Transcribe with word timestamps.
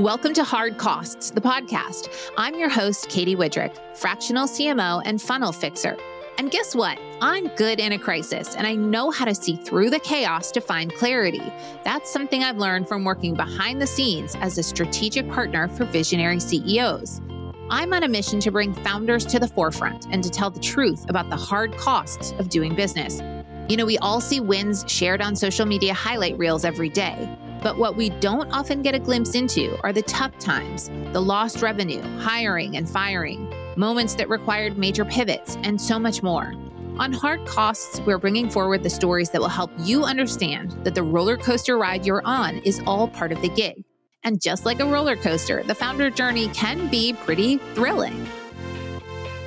Welcome 0.00 0.32
to 0.32 0.44
Hard 0.44 0.78
Costs, 0.78 1.30
the 1.30 1.42
podcast. 1.42 2.08
I'm 2.38 2.58
your 2.58 2.70
host, 2.70 3.10
Katy 3.10 3.36
Widrick, 3.36 3.76
fractional 3.94 4.46
CMO 4.46 5.02
and 5.04 5.20
funnel 5.20 5.52
fixer. 5.52 5.94
And 6.38 6.50
guess 6.50 6.74
what? 6.74 6.98
I'm 7.20 7.48
good 7.48 7.78
in 7.78 7.92
a 7.92 7.98
crisis 7.98 8.56
and 8.56 8.66
I 8.66 8.76
know 8.76 9.10
how 9.10 9.26
to 9.26 9.34
see 9.34 9.56
through 9.56 9.90
the 9.90 9.98
chaos 9.98 10.50
to 10.52 10.62
find 10.62 10.90
clarity. 10.94 11.42
That's 11.84 12.10
something 12.10 12.42
I've 12.42 12.56
learned 12.56 12.88
from 12.88 13.04
working 13.04 13.34
behind 13.34 13.82
the 13.82 13.86
scenes 13.86 14.34
as 14.36 14.56
a 14.56 14.62
strategic 14.62 15.28
partner 15.28 15.68
for 15.68 15.84
visionary 15.84 16.40
CEOs. 16.40 17.20
I'm 17.68 17.92
on 17.92 18.02
a 18.02 18.08
mission 18.08 18.40
to 18.40 18.50
bring 18.50 18.72
founders 18.72 19.26
to 19.26 19.38
the 19.38 19.48
forefront 19.48 20.06
and 20.10 20.24
to 20.24 20.30
tell 20.30 20.48
the 20.48 20.60
truth 20.60 21.10
about 21.10 21.28
the 21.28 21.36
hard 21.36 21.76
costs 21.76 22.32
of 22.38 22.48
doing 22.48 22.74
business. 22.74 23.20
You 23.68 23.76
know, 23.76 23.84
we 23.84 23.98
all 23.98 24.22
see 24.22 24.40
wins 24.40 24.82
shared 24.88 25.20
on 25.20 25.36
social 25.36 25.66
media 25.66 25.92
highlight 25.92 26.38
reels 26.38 26.64
every 26.64 26.88
day. 26.88 27.28
But 27.62 27.76
what 27.76 27.96
we 27.96 28.10
don't 28.10 28.50
often 28.52 28.82
get 28.82 28.94
a 28.94 28.98
glimpse 28.98 29.34
into 29.34 29.78
are 29.82 29.92
the 29.92 30.02
tough 30.02 30.38
times, 30.38 30.90
the 31.12 31.20
lost 31.20 31.62
revenue, 31.62 32.02
hiring 32.18 32.76
and 32.76 32.88
firing, 32.88 33.52
moments 33.76 34.14
that 34.14 34.28
required 34.28 34.78
major 34.78 35.04
pivots, 35.04 35.56
and 35.62 35.80
so 35.80 35.98
much 35.98 36.22
more. 36.22 36.54
On 36.98 37.12
Hard 37.12 37.46
Costs, 37.46 38.00
we're 38.00 38.18
bringing 38.18 38.50
forward 38.50 38.82
the 38.82 38.90
stories 38.90 39.30
that 39.30 39.40
will 39.40 39.48
help 39.48 39.70
you 39.78 40.04
understand 40.04 40.72
that 40.84 40.94
the 40.94 41.02
roller 41.02 41.36
coaster 41.36 41.78
ride 41.78 42.04
you're 42.04 42.24
on 42.24 42.56
is 42.58 42.82
all 42.86 43.08
part 43.08 43.32
of 43.32 43.40
the 43.40 43.48
gig. 43.48 43.84
And 44.22 44.40
just 44.40 44.66
like 44.66 44.80
a 44.80 44.86
roller 44.86 45.16
coaster, 45.16 45.62
the 45.62 45.74
founder 45.74 46.10
journey 46.10 46.48
can 46.48 46.88
be 46.88 47.14
pretty 47.14 47.56
thrilling. 47.74 48.28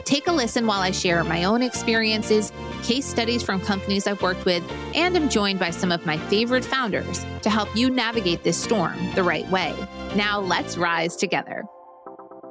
Take 0.06 0.28
a 0.28 0.32
listen 0.32 0.68
while 0.68 0.82
I 0.82 0.92
share 0.92 1.24
my 1.24 1.46
own 1.46 1.62
experiences, 1.62 2.52
case 2.82 3.06
studies 3.06 3.42
from 3.42 3.62
companies 3.62 4.06
I've 4.06 4.22
worked 4.22 4.46
with, 4.46 4.64
and 4.94 5.16
am 5.16 5.30
joined 5.30 5.60
by 5.60 5.70
some 5.70 5.92
of 5.92 6.06
my 6.06 6.18
favorite 6.18 6.66
founders 6.66 7.26
to 7.42 7.50
help 7.50 7.74
you 7.76 7.90
navigate 7.90 8.44
this 8.44 8.58
storm 8.58 8.98
the 9.16 9.24
right 9.24 9.50
way. 9.50 9.74
Now, 10.16 10.40
let's 10.40 10.78
rise 10.78 11.16
together. 11.16 11.64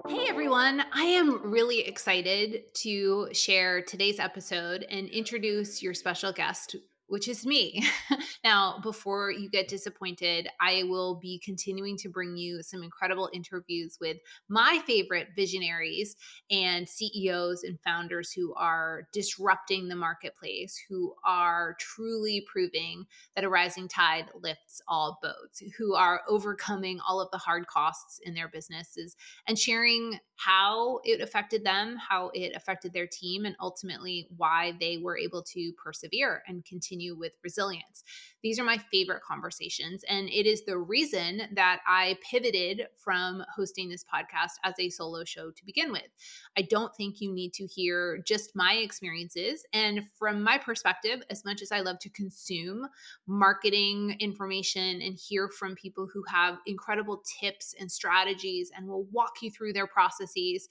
Hey 0.09 0.27
everyone, 0.28 0.83
I 0.92 1.05
am 1.05 1.50
really 1.50 1.81
excited 1.81 2.75
to 2.75 3.28
share 3.33 3.83
today's 3.83 4.19
episode 4.19 4.84
and 4.91 5.09
introduce 5.09 5.83
your 5.83 5.94
special 5.94 6.33
guest 6.33 6.77
which 7.12 7.28
is 7.28 7.44
me. 7.44 7.84
now, 8.42 8.78
before 8.82 9.30
you 9.30 9.50
get 9.50 9.68
disappointed, 9.68 10.48
I 10.62 10.84
will 10.84 11.16
be 11.16 11.38
continuing 11.44 11.98
to 11.98 12.08
bring 12.08 12.38
you 12.38 12.62
some 12.62 12.82
incredible 12.82 13.28
interviews 13.34 13.98
with 14.00 14.16
my 14.48 14.80
favorite 14.86 15.28
visionaries 15.36 16.16
and 16.50 16.88
CEOs 16.88 17.64
and 17.64 17.78
founders 17.82 18.32
who 18.32 18.54
are 18.54 19.08
disrupting 19.12 19.88
the 19.88 19.94
marketplace, 19.94 20.82
who 20.88 21.12
are 21.22 21.77
truly 21.78 22.46
proving 22.50 23.04
that 23.36 23.44
a 23.44 23.48
rising 23.50 23.88
tide 23.88 24.30
lifts 24.42 24.80
all 24.88 25.19
boats, 25.22 25.62
who 25.76 25.94
are 25.94 26.22
overcoming 26.26 26.98
all 27.06 27.20
of 27.20 27.30
the 27.30 27.36
hard 27.36 27.66
costs 27.66 28.20
in 28.24 28.32
their 28.32 28.48
businesses 28.48 29.16
and 29.47 29.58
sharing 29.58 30.19
how 30.36 30.98
it 31.04 31.20
affected 31.20 31.62
them, 31.62 31.97
how 31.97 32.30
it 32.32 32.52
affected 32.56 32.94
their 32.94 33.06
team, 33.06 33.44
and 33.44 33.54
ultimately 33.60 34.26
why 34.38 34.72
they 34.80 34.97
were 34.97 35.19
able 35.19 35.42
to 35.42 35.72
persevere 35.72 36.42
and 36.48 36.64
continue 36.64 37.02
with 37.11 37.33
resilience. 37.42 38.05
These 38.42 38.58
are 38.58 38.64
my 38.64 38.78
favorite 38.91 39.22
conversations. 39.22 40.05
And 40.08 40.28
it 40.28 40.47
is 40.47 40.64
the 40.64 40.78
reason 40.78 41.42
that 41.55 41.81
I 41.86 42.19
pivoted 42.28 42.86
from 42.97 43.44
hosting 43.55 43.89
this 43.89 44.05
podcast 44.05 44.53
as 44.64 44.75
a 44.78 44.91
solo 44.91 45.25
show 45.25 45.50
to 45.50 45.64
begin 45.64 45.92
with. 45.92 46.09
I 46.56 46.62
don't 46.62 46.94
think 46.94 47.20
you 47.20 47.33
need 47.33 47.53
to 47.55 47.67
hear 47.67 48.19
just 48.27 48.56
my 48.56 48.75
experiences. 48.75 49.64
And 49.72 50.03
from 50.19 50.42
my 50.42 50.59
perspective, 50.59 51.22
as 51.31 51.44
much 51.44 51.62
as 51.62 51.72
I 51.72 51.81
love 51.81 51.98
to 52.00 52.11
consume 52.11 52.86
marketing 53.27 54.16
information 54.20 55.00
and 55.03 55.16
hear 55.16 55.48
from 55.48 55.75
people 55.75 56.09
who 56.12 56.25
have 56.28 56.59
incredible 56.66 57.22
tips 57.41 57.75
and 57.78 57.91
strategies 57.91 58.70
and 58.77 58.89
will 58.89 59.05
walk 59.12 59.34
you 59.42 59.50
through 59.50 59.72
their 59.72 59.87
processes, 59.87 60.69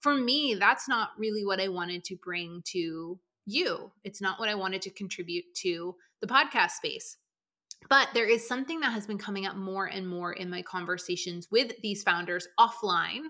for 0.00 0.14
me, 0.14 0.56
that's 0.58 0.88
not 0.88 1.10
really 1.18 1.44
what 1.44 1.60
I 1.60 1.68
wanted 1.68 2.04
to 2.04 2.16
bring 2.16 2.62
to 2.68 3.18
you. 3.46 3.92
It's 4.04 4.20
not 4.20 4.38
what 4.38 4.48
I 4.48 4.54
wanted 4.54 4.82
to 4.82 4.90
contribute 4.90 5.44
to 5.56 5.96
the 6.20 6.26
podcast 6.26 6.72
space. 6.72 7.16
But 7.88 8.08
there 8.12 8.28
is 8.28 8.46
something 8.46 8.80
that 8.80 8.92
has 8.92 9.06
been 9.06 9.18
coming 9.18 9.46
up 9.46 9.56
more 9.56 9.86
and 9.86 10.06
more 10.06 10.32
in 10.32 10.50
my 10.50 10.62
conversations 10.62 11.48
with 11.50 11.72
these 11.82 12.02
founders 12.02 12.46
offline, 12.58 13.22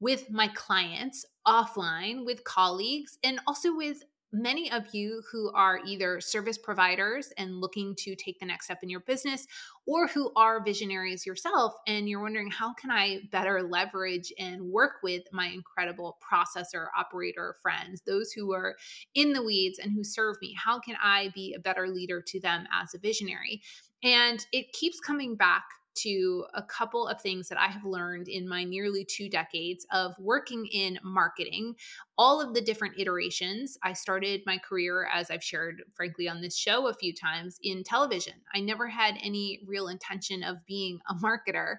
with 0.00 0.30
my 0.30 0.48
clients 0.48 1.26
offline, 1.46 2.24
with 2.24 2.44
colleagues, 2.44 3.18
and 3.22 3.40
also 3.46 3.76
with 3.76 4.02
many 4.32 4.70
of 4.70 4.94
you 4.94 5.22
who 5.30 5.50
are 5.52 5.80
either 5.84 6.20
service 6.20 6.58
providers 6.58 7.32
and 7.36 7.60
looking 7.60 7.94
to 7.96 8.14
take 8.14 8.38
the 8.38 8.46
next 8.46 8.66
step 8.66 8.78
in 8.82 8.88
your 8.88 9.00
business 9.00 9.46
or 9.86 10.06
who 10.06 10.32
are 10.36 10.62
visionaries 10.62 11.26
yourself 11.26 11.74
and 11.86 12.08
you're 12.08 12.22
wondering 12.22 12.50
how 12.50 12.72
can 12.74 12.90
I 12.90 13.22
better 13.32 13.62
leverage 13.62 14.32
and 14.38 14.62
work 14.62 14.94
with 15.02 15.22
my 15.32 15.48
incredible 15.48 16.18
processor 16.22 16.86
operator 16.96 17.56
friends 17.60 18.02
those 18.06 18.32
who 18.32 18.52
are 18.52 18.76
in 19.14 19.32
the 19.32 19.42
weeds 19.42 19.78
and 19.78 19.92
who 19.92 20.04
serve 20.04 20.36
me? 20.40 20.54
How 20.56 20.78
can 20.78 20.96
I 21.02 21.30
be 21.34 21.54
a 21.54 21.60
better 21.60 21.88
leader 21.88 22.20
to 22.20 22.40
them 22.40 22.66
as 22.72 22.94
a 22.94 22.98
visionary? 22.98 23.62
And 24.02 24.44
it 24.52 24.72
keeps 24.72 25.00
coming 25.00 25.34
back 25.34 25.64
to 25.96 26.44
a 26.54 26.62
couple 26.62 27.06
of 27.06 27.20
things 27.20 27.48
that 27.48 27.58
I 27.58 27.66
have 27.66 27.84
learned 27.84 28.28
in 28.28 28.48
my 28.48 28.64
nearly 28.64 29.04
two 29.04 29.28
decades 29.28 29.86
of 29.92 30.14
working 30.18 30.66
in 30.66 30.98
marketing, 31.02 31.74
all 32.16 32.40
of 32.40 32.54
the 32.54 32.60
different 32.60 32.98
iterations. 32.98 33.78
I 33.82 33.92
started 33.92 34.42
my 34.46 34.58
career, 34.58 35.08
as 35.12 35.30
I've 35.30 35.44
shared, 35.44 35.82
frankly, 35.94 36.28
on 36.28 36.40
this 36.40 36.56
show 36.56 36.88
a 36.88 36.94
few 36.94 37.14
times, 37.14 37.58
in 37.62 37.82
television. 37.82 38.34
I 38.54 38.60
never 38.60 38.88
had 38.88 39.16
any 39.22 39.60
real 39.66 39.88
intention 39.88 40.42
of 40.42 40.64
being 40.66 41.00
a 41.08 41.14
marketer. 41.22 41.76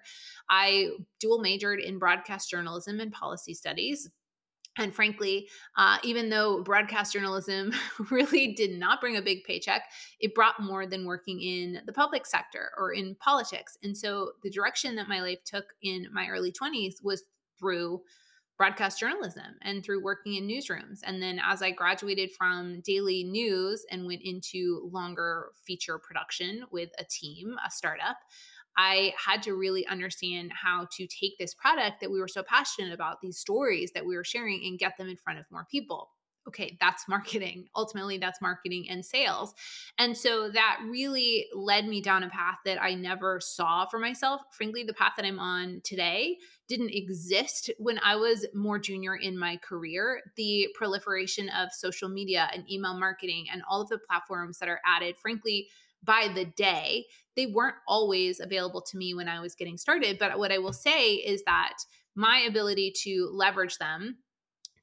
I 0.50 0.90
dual 1.20 1.40
majored 1.40 1.80
in 1.80 2.00
broadcast 2.00 2.50
journalism 2.50 3.00
and 3.00 3.12
policy 3.12 3.54
studies 3.54 4.10
and 4.78 4.96
frankly, 4.96 5.50
uh, 5.78 5.98
even 6.04 6.30
though 6.30 6.64
broadcast 6.64 7.14
journalism 7.14 7.74
really 8.10 8.54
did 8.54 8.80
not 8.80 9.02
bring 9.02 9.18
a 9.18 9.22
big 9.22 9.44
paycheck, 9.44 9.84
it 10.20 10.34
brought 10.34 10.62
more 10.62 10.86
than 10.86 11.06
working 11.06 11.42
in 11.42 11.82
the 11.86 11.94
public 11.94 12.26
sector 12.26 12.72
or 12.78 12.94
in 12.94 13.16
politics. 13.16 13.78
And 13.84 13.98
so 13.98 14.32
the 14.44 14.50
direction 14.50 14.96
that 14.96 15.10
my 15.10 15.22
life 15.22 15.44
took 15.44 15.66
in 15.82 16.08
my 16.14 16.28
early 16.28 16.52
20s 16.52 17.04
was 17.04 17.24
through 17.60 18.02
broadcast 18.58 19.00
journalism 19.00 19.56
and 19.64 19.84
through 19.84 20.04
working 20.04 20.36
in 20.36 20.48
newsrooms. 20.48 21.00
And 21.04 21.22
then 21.22 21.42
as 21.44 21.62
I 21.62 21.72
graduated 21.72 22.32
from 22.32 22.82
daily 22.82 23.24
news 23.24 23.86
and 23.92 24.06
went 24.06 24.22
into 24.24 24.88
longer 24.94 25.48
feature 25.66 25.98
production 25.98 26.66
with 26.72 26.92
a 27.00 27.04
team, 27.04 27.56
a 27.66 27.72
startup, 27.72 28.18
I 28.78 29.14
had 29.18 29.44
to 29.44 29.54
really 29.54 29.86
understand 29.88 30.52
how 30.54 30.88
to 30.98 31.08
take 31.08 31.38
this 31.38 31.54
product 31.54 32.02
that 32.02 32.12
we 32.12 32.20
were 32.20 32.28
so 32.28 32.44
passionate 32.44 32.94
about, 32.94 33.22
these 33.22 33.38
stories 33.38 33.92
that 33.94 34.06
we 34.06 34.16
were 34.16 34.24
sharing, 34.24 34.66
and 34.66 34.80
get 34.80 34.98
them 34.98 35.10
in 35.10 35.18
front 35.18 35.40
of 35.40 35.46
more 35.52 35.68
people. 35.70 36.10
Okay, 36.48 36.78
that's 36.80 37.08
marketing. 37.10 37.68
Ultimately, 37.76 38.18
that's 38.18 38.42
marketing 38.42 38.88
and 38.90 39.06
sales. 39.06 39.54
And 39.98 40.18
so 40.18 40.50
that 40.50 40.80
really 40.88 41.48
led 41.54 41.88
me 41.88 42.02
down 42.02 42.24
a 42.24 42.30
path 42.30 42.58
that 42.66 42.82
I 42.82 42.96
never 42.96 43.40
saw 43.40 43.86
for 43.86 44.00
myself. 44.00 44.42
Frankly, 44.52 44.84
the 44.84 44.94
path 44.94 45.14
that 45.18 45.26
I'm 45.26 45.40
on 45.40 45.82
today 45.84 46.38
didn't 46.68 46.96
exist 46.96 47.70
when 47.78 48.00
I 48.04 48.16
was 48.16 48.46
more 48.54 48.80
junior 48.80 49.16
in 49.16 49.38
my 49.38 49.58
career. 49.58 50.22
The 50.38 50.70
proliferation 50.74 51.50
of 51.50 51.72
social 51.74 52.10
media 52.10 52.50
and 52.54 52.70
email 52.72 52.98
marketing 52.98 53.48
and 53.52 53.62
all 53.70 53.82
of 53.82 53.90
the 53.90 54.00
platforms 54.10 54.58
that 54.60 54.70
are 54.70 54.82
added, 54.86 55.18
frankly, 55.18 55.68
by 56.04 56.30
the 56.34 56.46
day. 56.46 57.06
They 57.36 57.48
weren't 57.48 57.76
always 57.88 58.40
available 58.40 58.82
to 58.82 58.98
me 58.98 59.14
when 59.14 59.28
I 59.28 59.40
was 59.40 59.56
getting 59.56 59.78
started. 59.78 60.18
But 60.20 60.38
what 60.38 60.52
I 60.52 60.58
will 60.58 60.74
say 60.74 61.16
is 61.16 61.44
that 61.44 61.74
my 62.16 62.40
ability 62.40 62.94
to 63.04 63.30
leverage 63.32 63.78
them 63.78 64.18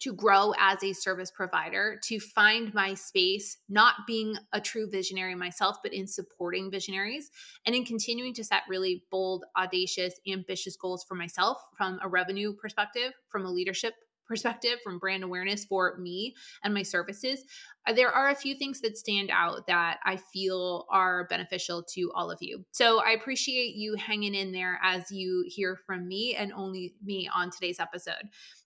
to 0.00 0.12
grow 0.12 0.54
as 0.58 0.82
a 0.84 0.92
service 0.92 1.30
provider, 1.30 1.98
to 2.04 2.20
find 2.20 2.72
my 2.72 2.94
space, 2.94 3.58
not 3.68 3.94
being 4.06 4.36
a 4.52 4.60
true 4.60 4.88
visionary 4.88 5.34
myself, 5.34 5.78
but 5.82 5.92
in 5.92 6.06
supporting 6.06 6.70
visionaries 6.70 7.30
and 7.66 7.74
in 7.74 7.84
continuing 7.84 8.32
to 8.34 8.44
set 8.44 8.62
really 8.68 9.04
bold, 9.10 9.44
audacious, 9.58 10.14
ambitious 10.28 10.76
goals 10.76 11.04
for 11.04 11.16
myself 11.16 11.58
from 11.76 11.98
a 12.02 12.08
revenue 12.08 12.54
perspective, 12.54 13.12
from 13.28 13.44
a 13.44 13.50
leadership 13.50 13.94
perspective, 14.28 14.78
from 14.84 14.98
brand 14.98 15.24
awareness 15.24 15.64
for 15.64 15.96
me 15.98 16.34
and 16.62 16.74
my 16.74 16.82
services, 16.82 17.44
uh, 17.88 17.92
there 17.92 18.10
are 18.10 18.28
a 18.28 18.34
few 18.34 18.54
things 18.54 18.80
that 18.82 18.98
stand 18.98 19.30
out 19.32 19.66
that 19.66 19.98
I 20.04 20.16
feel 20.16 20.86
are 20.90 21.26
beneficial 21.28 21.82
to 21.94 22.12
all 22.14 22.30
of 22.30 22.38
you. 22.40 22.64
So 22.70 23.02
I 23.02 23.10
appreciate 23.12 23.74
you 23.74 23.96
hanging 23.96 24.34
in 24.34 24.52
there 24.52 24.78
as 24.82 25.10
you 25.10 25.44
hear 25.48 25.78
from 25.86 26.06
me 26.06 26.36
and 26.36 26.52
only 26.52 26.94
me 27.02 27.28
on 27.34 27.50
today's 27.50 27.80
episode. 27.80 28.14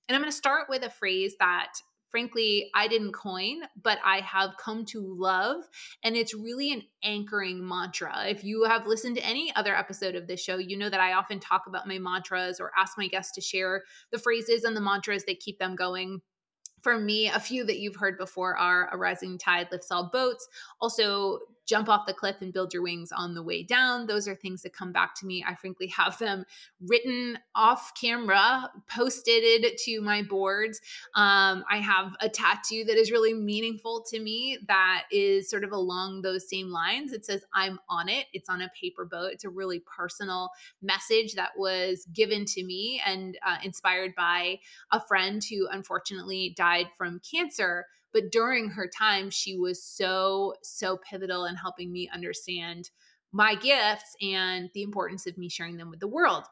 And 0.09 0.17
I'm 0.17 0.21
going 0.21 0.31
to 0.31 0.37
start 0.37 0.69
with 0.69 0.83
a 0.83 0.91
phrase 0.91 1.37
that 1.39 1.73
frankly, 2.13 2.71
I 2.75 2.87
didn't 2.87 3.13
coin, 3.13 3.63
but 3.83 3.99
I 4.05 4.21
have 4.21 4.51
come 4.59 4.85
to 4.87 5.01
love. 5.01 5.65
And 6.05 6.15
it's 6.15 6.35
really 6.35 6.73
an 6.73 6.83
anchoring 7.03 7.67
mantra. 7.67 8.29
If 8.29 8.45
you 8.45 8.65
have 8.65 8.87
listened 8.87 9.17
to 9.17 9.27
any 9.27 9.53
other 9.57 9.75
episode 9.75 10.15
of 10.15 10.29
this 10.29 10.41
show, 10.41 10.59
you 10.59 10.77
know 10.77 10.91
that 10.91 11.01
I 11.01 11.15
often 11.15 11.41
talk 11.41 11.63
about 11.67 11.89
my 11.89 11.99
mantras 11.99 12.61
or 12.61 12.71
ask 12.79 12.97
my 12.97 13.09
guests 13.09 13.33
to 13.33 13.41
share 13.41 13.83
the 14.13 14.19
phrases 14.19 14.63
and 14.63 14.77
the 14.77 14.81
mantras 14.81 15.25
that 15.25 15.41
keep 15.41 15.59
them 15.59 15.75
going 15.75 16.21
for 16.83 16.99
me, 16.99 17.29
a 17.29 17.41
few 17.41 17.65
that 17.65 17.79
you've 17.79 17.97
heard 17.97 18.19
before 18.19 18.57
are 18.57 18.89
a 18.93 18.97
rising 18.97 19.39
tide 19.39 19.69
lifts 19.71 19.91
all 19.91 20.11
boats. 20.13 20.49
Also, 20.81 21.39
jump 21.67 21.89
off 21.89 22.07
the 22.07 22.15
cliff 22.15 22.37
and 22.41 22.53
build 22.53 22.73
your 22.73 22.83
wings 22.83 23.13
on 23.13 23.35
the 23.35 23.43
way 23.43 23.63
down. 23.63 24.07
Those 24.07 24.27
are 24.27 24.35
things 24.35 24.63
that 24.63 24.73
come 24.73 24.93
back 24.93 25.15
to 25.17 25.27
me. 25.27 25.45
I 25.47 25.55
frankly 25.55 25.87
have 25.89 26.19
them 26.19 26.45
written 26.81 27.39
off 27.55 27.93
camera, 28.01 28.71
posted 28.89 29.79
to 29.79 30.01
my 30.01 30.23
boards. 30.23 30.81
Um, 31.15 31.65
I 31.71 31.79
have 31.79 32.15
a 32.21 32.29
tattoo 32.29 32.85
that 32.85 32.97
is 32.97 33.11
really 33.11 33.35
meaningful 33.35 34.05
to 34.11 34.21
me 34.21 34.59
that 34.69 35.05
is 35.11 35.49
sort 35.49 35.65
of 35.65 35.73
along 35.73 36.23
those 36.23 36.49
same 36.49 36.71
lines. 36.71 37.13
It 37.13 37.25
says, 37.25 37.45
I'm 37.55 37.79
on 37.89 38.09
it. 38.09 38.27
It's 38.33 38.49
on 38.49 38.63
a 38.63 38.71
paper 38.79 39.05
boat. 39.05 39.33
It's 39.33 39.45
a 39.45 39.51
really 39.51 39.81
personal 39.81 40.51
message 40.81 41.35
that 41.35 41.51
was 41.57 42.07
given 42.13 42.45
to 42.47 42.65
me 42.65 43.01
and 43.07 43.39
uh, 43.47 43.57
inspired 43.63 44.15
by 44.17 44.59
a 44.91 45.01
friend 45.01 45.43
who 45.49 45.69
unfortunately 45.71 46.55
died 46.57 46.87
from 46.97 47.21
cancer 47.21 47.87
but 48.13 48.31
during 48.31 48.71
her 48.71 48.89
time, 48.89 49.31
she 49.31 49.57
was 49.57 49.83
so, 49.83 50.55
so 50.63 50.99
pivotal 50.99 51.45
in 51.47 51.57
helping 51.57 51.93
me 51.93 52.09
understand 52.13 52.91
my 53.33 53.55
gifts 53.55 54.15
and 54.21 54.71
the 54.75 54.83
importance 54.83 55.27
of 55.27 55.39
me 55.39 55.49
sharing 55.49 55.77
them 55.77 55.91
with 55.91 56.01
the 56.01 56.09
world. 56.09 56.45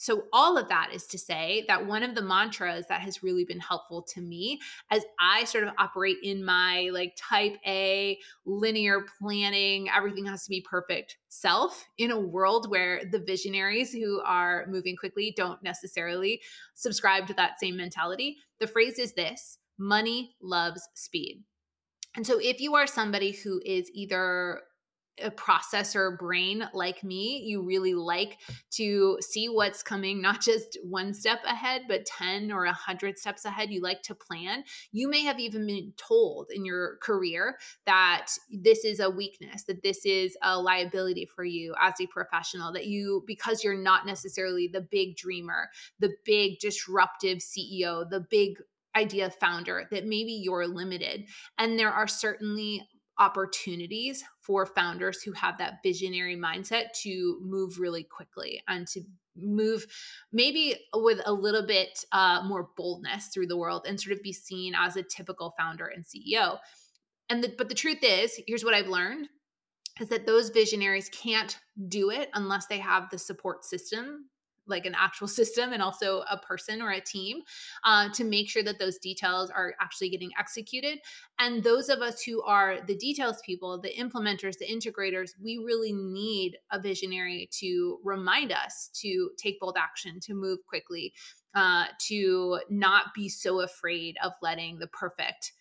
So, 0.00 0.26
all 0.32 0.56
of 0.56 0.68
that 0.68 0.90
is 0.94 1.06
to 1.08 1.18
say 1.18 1.64
that 1.66 1.84
one 1.84 2.04
of 2.04 2.14
the 2.14 2.22
mantras 2.22 2.86
that 2.88 3.00
has 3.00 3.24
really 3.24 3.44
been 3.44 3.58
helpful 3.58 4.02
to 4.14 4.20
me 4.20 4.60
as 4.92 5.04
I 5.20 5.42
sort 5.42 5.64
of 5.64 5.74
operate 5.76 6.18
in 6.22 6.44
my 6.44 6.88
like 6.92 7.16
type 7.16 7.56
A 7.66 8.16
linear 8.46 9.04
planning, 9.20 9.90
everything 9.90 10.24
has 10.26 10.44
to 10.44 10.50
be 10.50 10.60
perfect 10.60 11.18
self 11.28 11.84
in 11.98 12.12
a 12.12 12.18
world 12.18 12.70
where 12.70 13.02
the 13.10 13.18
visionaries 13.18 13.92
who 13.92 14.22
are 14.24 14.66
moving 14.68 14.94
quickly 14.94 15.34
don't 15.36 15.60
necessarily 15.64 16.40
subscribe 16.74 17.26
to 17.26 17.34
that 17.34 17.58
same 17.58 17.76
mentality. 17.76 18.36
The 18.60 18.68
phrase 18.68 19.00
is 19.00 19.14
this 19.14 19.58
money 19.78 20.34
loves 20.42 20.88
speed. 20.94 21.44
And 22.16 22.26
so 22.26 22.38
if 22.40 22.60
you 22.60 22.74
are 22.74 22.86
somebody 22.86 23.32
who 23.32 23.60
is 23.64 23.90
either 23.94 24.62
a 25.22 25.30
processor 25.30 26.16
brain 26.16 26.68
like 26.72 27.02
me, 27.02 27.42
you 27.44 27.62
really 27.62 27.94
like 27.94 28.38
to 28.70 29.18
see 29.20 29.48
what's 29.48 29.82
coming, 29.82 30.22
not 30.22 30.40
just 30.40 30.78
one 30.84 31.12
step 31.12 31.40
ahead, 31.44 31.82
but 31.88 32.06
10 32.06 32.52
or 32.52 32.64
100 32.64 33.18
steps 33.18 33.44
ahead. 33.44 33.70
You 33.70 33.80
like 33.80 34.02
to 34.02 34.14
plan. 34.14 34.64
You 34.92 35.10
may 35.10 35.22
have 35.22 35.40
even 35.40 35.66
been 35.66 35.92
told 35.96 36.50
in 36.52 36.64
your 36.64 36.98
career 37.02 37.58
that 37.86 38.28
this 38.50 38.84
is 38.84 39.00
a 39.00 39.10
weakness, 39.10 39.64
that 39.64 39.82
this 39.82 40.06
is 40.06 40.36
a 40.42 40.58
liability 40.58 41.26
for 41.34 41.44
you 41.44 41.74
as 41.80 41.94
a 42.00 42.06
professional, 42.06 42.72
that 42.72 42.86
you, 42.86 43.24
because 43.26 43.64
you're 43.64 43.76
not 43.76 44.06
necessarily 44.06 44.68
the 44.72 44.80
big 44.80 45.16
dreamer, 45.16 45.68
the 45.98 46.12
big 46.24 46.60
disruptive 46.60 47.38
CEO, 47.38 48.08
the 48.08 48.24
big 48.30 48.58
idea 48.98 49.30
founder 49.30 49.86
that 49.90 50.04
maybe 50.06 50.32
you're 50.32 50.66
limited. 50.66 51.26
And 51.58 51.78
there 51.78 51.92
are 51.92 52.08
certainly 52.08 52.86
opportunities 53.18 54.22
for 54.40 54.64
founders 54.64 55.22
who 55.22 55.32
have 55.32 55.58
that 55.58 55.78
visionary 55.82 56.36
mindset 56.36 56.92
to 57.02 57.38
move 57.42 57.78
really 57.78 58.04
quickly 58.04 58.62
and 58.68 58.86
to 58.86 59.00
move 59.36 59.86
maybe 60.32 60.76
with 60.94 61.20
a 61.26 61.32
little 61.32 61.66
bit 61.66 62.04
uh, 62.12 62.42
more 62.44 62.68
boldness 62.76 63.28
through 63.28 63.46
the 63.46 63.56
world 63.56 63.86
and 63.86 64.00
sort 64.00 64.16
of 64.16 64.22
be 64.22 64.32
seen 64.32 64.74
as 64.74 64.96
a 64.96 65.02
typical 65.02 65.54
founder 65.58 65.86
and 65.86 66.04
CEO. 66.04 66.58
And 67.28 67.42
the, 67.42 67.52
but 67.56 67.68
the 67.68 67.74
truth 67.74 68.02
is, 68.02 68.40
here's 68.46 68.64
what 68.64 68.74
I've 68.74 68.88
learned 68.88 69.28
is 70.00 70.08
that 70.08 70.26
those 70.26 70.50
visionaries 70.50 71.08
can't 71.08 71.58
do 71.88 72.10
it 72.10 72.30
unless 72.34 72.66
they 72.66 72.78
have 72.78 73.10
the 73.10 73.18
support 73.18 73.64
system 73.64 74.26
like 74.68 74.86
an 74.86 74.94
actual 74.98 75.28
system 75.28 75.72
and 75.72 75.82
also 75.82 76.22
a 76.30 76.36
person 76.38 76.80
or 76.82 76.92
a 76.92 77.00
team 77.00 77.40
uh, 77.84 78.08
to 78.12 78.24
make 78.24 78.48
sure 78.48 78.62
that 78.62 78.78
those 78.78 78.98
details 78.98 79.50
are 79.50 79.74
actually 79.80 80.10
getting 80.10 80.30
executed. 80.38 80.98
And 81.38 81.62
those 81.62 81.88
of 81.88 82.00
us 82.00 82.22
who 82.22 82.42
are 82.42 82.78
the 82.86 82.96
details 82.96 83.40
people, 83.44 83.80
the 83.80 83.92
implementers, 83.94 84.58
the 84.58 84.66
integrators, 84.66 85.30
we 85.42 85.58
really 85.58 85.92
need 85.92 86.56
a 86.72 86.80
visionary 86.80 87.48
to 87.52 87.98
remind 88.04 88.52
us 88.52 88.90
to 88.94 89.30
take 89.36 89.60
bold 89.60 89.76
action, 89.78 90.20
to 90.20 90.34
move 90.34 90.58
quickly, 90.66 91.12
uh, 91.54 91.86
to 91.98 92.60
not 92.68 93.14
be 93.14 93.28
so 93.28 93.60
afraid 93.60 94.16
of 94.22 94.32
letting 94.42 94.78
the 94.78 94.88
perfect 94.88 95.52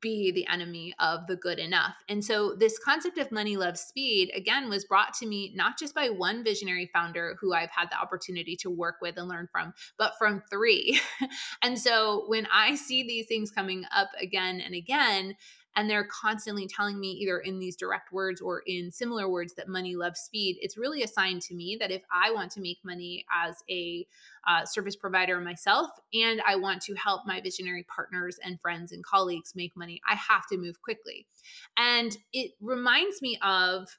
be 0.00 0.30
the 0.30 0.46
enemy 0.46 0.94
of 0.98 1.26
the 1.26 1.36
good 1.36 1.58
enough. 1.58 1.94
And 2.08 2.24
so, 2.24 2.54
this 2.54 2.78
concept 2.78 3.18
of 3.18 3.32
money 3.32 3.56
loves 3.56 3.80
speed, 3.80 4.30
again, 4.34 4.68
was 4.68 4.84
brought 4.84 5.14
to 5.14 5.26
me 5.26 5.52
not 5.54 5.78
just 5.78 5.94
by 5.94 6.08
one 6.08 6.44
visionary 6.44 6.90
founder 6.92 7.36
who 7.40 7.52
I've 7.52 7.70
had 7.70 7.90
the 7.90 7.98
opportunity 8.00 8.56
to 8.56 8.70
work 8.70 8.96
with 9.00 9.16
and 9.16 9.28
learn 9.28 9.48
from, 9.50 9.72
but 9.98 10.12
from 10.18 10.42
three. 10.50 11.00
and 11.62 11.78
so, 11.78 12.24
when 12.28 12.46
I 12.52 12.74
see 12.74 13.02
these 13.02 13.26
things 13.26 13.50
coming 13.50 13.84
up 13.94 14.10
again 14.20 14.60
and 14.60 14.74
again, 14.74 15.34
and 15.76 15.88
they're 15.88 16.08
constantly 16.10 16.66
telling 16.66 16.98
me 16.98 17.10
either 17.12 17.38
in 17.38 17.58
these 17.58 17.76
direct 17.76 18.12
words 18.12 18.40
or 18.40 18.62
in 18.66 18.90
similar 18.90 19.28
words 19.28 19.54
that 19.54 19.68
money 19.68 19.96
loves 19.96 20.20
speed 20.20 20.56
it's 20.60 20.76
really 20.76 21.02
a 21.02 21.08
sign 21.08 21.38
to 21.40 21.54
me 21.54 21.76
that 21.78 21.90
if 21.90 22.02
i 22.12 22.30
want 22.30 22.50
to 22.50 22.60
make 22.60 22.78
money 22.84 23.24
as 23.34 23.56
a 23.70 24.06
uh, 24.48 24.64
service 24.64 24.96
provider 24.96 25.40
myself 25.40 25.90
and 26.14 26.40
i 26.46 26.56
want 26.56 26.80
to 26.80 26.94
help 26.94 27.22
my 27.26 27.40
visionary 27.40 27.84
partners 27.94 28.38
and 28.42 28.60
friends 28.60 28.92
and 28.92 29.04
colleagues 29.04 29.54
make 29.54 29.76
money 29.76 30.00
i 30.08 30.14
have 30.14 30.46
to 30.46 30.56
move 30.56 30.80
quickly. 30.82 31.26
And 31.76 32.16
it 32.32 32.52
reminds 32.60 33.22
me 33.22 33.38
of 33.42 33.96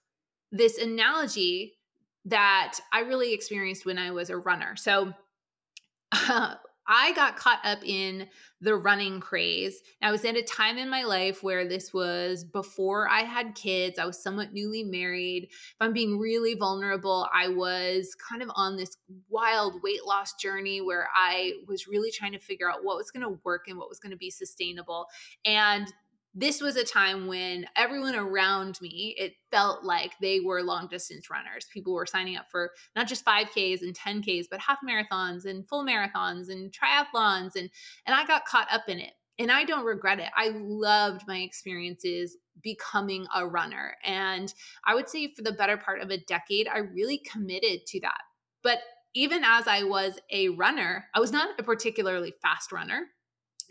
this 0.51 0.77
analogy 0.77 1.77
that 2.25 2.79
i 2.93 2.99
really 3.01 3.33
experienced 3.33 3.85
when 3.85 3.97
i 3.97 4.11
was 4.11 4.29
a 4.29 4.37
runner. 4.37 4.75
So 4.75 5.13
uh, 6.11 6.55
I 6.87 7.13
got 7.13 7.37
caught 7.37 7.59
up 7.63 7.79
in 7.83 8.27
the 8.59 8.75
running 8.75 9.19
craze. 9.19 9.81
I 10.01 10.11
was 10.11 10.25
at 10.25 10.35
a 10.35 10.43
time 10.43 10.77
in 10.77 10.89
my 10.89 11.03
life 11.03 11.43
where 11.43 11.67
this 11.67 11.93
was 11.93 12.43
before 12.43 13.09
I 13.09 13.21
had 13.21 13.55
kids. 13.55 13.97
I 13.97 14.05
was 14.05 14.21
somewhat 14.21 14.53
newly 14.53 14.83
married. 14.83 15.49
If 15.51 15.75
I'm 15.79 15.93
being 15.93 16.19
really 16.19 16.55
vulnerable, 16.55 17.27
I 17.33 17.47
was 17.49 18.15
kind 18.15 18.41
of 18.41 18.49
on 18.55 18.77
this 18.77 18.97
wild 19.29 19.81
weight 19.83 20.05
loss 20.05 20.33
journey 20.35 20.81
where 20.81 21.07
I 21.15 21.53
was 21.67 21.87
really 21.87 22.11
trying 22.11 22.33
to 22.33 22.39
figure 22.39 22.69
out 22.69 22.83
what 22.83 22.97
was 22.97 23.11
going 23.11 23.23
to 23.23 23.39
work 23.43 23.67
and 23.67 23.77
what 23.77 23.89
was 23.89 23.99
going 23.99 24.11
to 24.11 24.17
be 24.17 24.29
sustainable. 24.29 25.07
And 25.45 25.91
this 26.33 26.61
was 26.61 26.77
a 26.77 26.85
time 26.85 27.27
when 27.27 27.65
everyone 27.75 28.15
around 28.15 28.79
me, 28.81 29.15
it 29.17 29.33
felt 29.51 29.83
like 29.83 30.13
they 30.21 30.39
were 30.39 30.63
long 30.63 30.87
distance 30.87 31.29
runners. 31.29 31.67
People 31.73 31.93
were 31.93 32.05
signing 32.05 32.37
up 32.37 32.49
for 32.49 32.71
not 32.95 33.07
just 33.07 33.25
5Ks 33.25 33.81
and 33.81 33.97
10Ks, 33.97 34.45
but 34.49 34.61
half 34.61 34.79
marathons 34.87 35.45
and 35.45 35.67
full 35.67 35.85
marathons 35.85 36.49
and 36.49 36.71
triathlons. 36.71 37.55
And, 37.55 37.69
and 38.05 38.15
I 38.15 38.25
got 38.25 38.45
caught 38.45 38.71
up 38.71 38.83
in 38.87 38.99
it. 38.99 39.11
And 39.39 39.51
I 39.51 39.63
don't 39.63 39.85
regret 39.85 40.19
it. 40.19 40.29
I 40.35 40.49
loved 40.53 41.23
my 41.27 41.39
experiences 41.39 42.37
becoming 42.61 43.25
a 43.35 43.45
runner. 43.45 43.95
And 44.05 44.53
I 44.85 44.93
would 44.95 45.09
say 45.09 45.33
for 45.33 45.41
the 45.41 45.51
better 45.51 45.77
part 45.77 46.01
of 46.01 46.11
a 46.11 46.17
decade, 46.17 46.67
I 46.67 46.79
really 46.79 47.17
committed 47.17 47.85
to 47.87 47.99
that. 48.01 48.19
But 48.63 48.79
even 49.13 49.43
as 49.43 49.67
I 49.67 49.83
was 49.83 50.19
a 50.31 50.49
runner, 50.49 51.05
I 51.13 51.19
was 51.19 51.31
not 51.31 51.59
a 51.59 51.63
particularly 51.63 52.33
fast 52.41 52.71
runner 52.71 53.07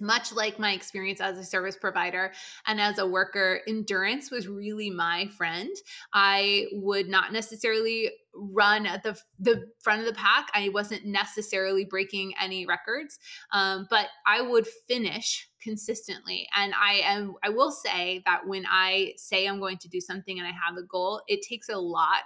much 0.01 0.33
like 0.33 0.59
my 0.59 0.73
experience 0.73 1.21
as 1.21 1.39
a 1.39 1.45
service 1.45 1.77
provider 1.77 2.33
and 2.67 2.81
as 2.81 2.99
a 2.99 3.07
worker, 3.07 3.61
endurance 3.67 4.31
was 4.31 4.49
really 4.49 4.91
my 4.91 5.29
friend. 5.37 5.71
I 6.13 6.67
would 6.73 7.09
not 7.09 7.33
necessarily 7.33 8.11
run 8.35 8.87
at 8.87 9.03
the 9.03 9.19
the 9.39 9.67
front 9.81 10.01
of 10.01 10.07
the 10.07 10.15
pack. 10.15 10.49
I 10.55 10.69
wasn't 10.71 11.05
necessarily 11.05 11.85
breaking 11.85 12.33
any 12.41 12.67
records, 12.67 13.19
um, 13.53 13.87
but 13.91 14.07
I 14.27 14.41
would 14.41 14.67
finish 14.67 15.49
consistently. 15.63 16.49
And 16.57 16.73
I 16.81 17.01
am 17.05 17.35
I 17.45 17.51
will 17.51 17.71
say 17.71 18.23
that 18.27 18.47
when 18.47 18.65
I 18.69 19.13
say 19.17 19.47
I'm 19.47 19.61
going 19.61 19.79
to 19.79 19.89
do 19.89 20.01
something 20.01 20.39
and 20.39 20.47
I 20.47 20.53
have 20.53 20.77
a 20.77 20.87
goal, 20.87 21.23
it 21.29 21.43
takes 21.43 21.69
a 21.69 21.79
lot 21.79 22.25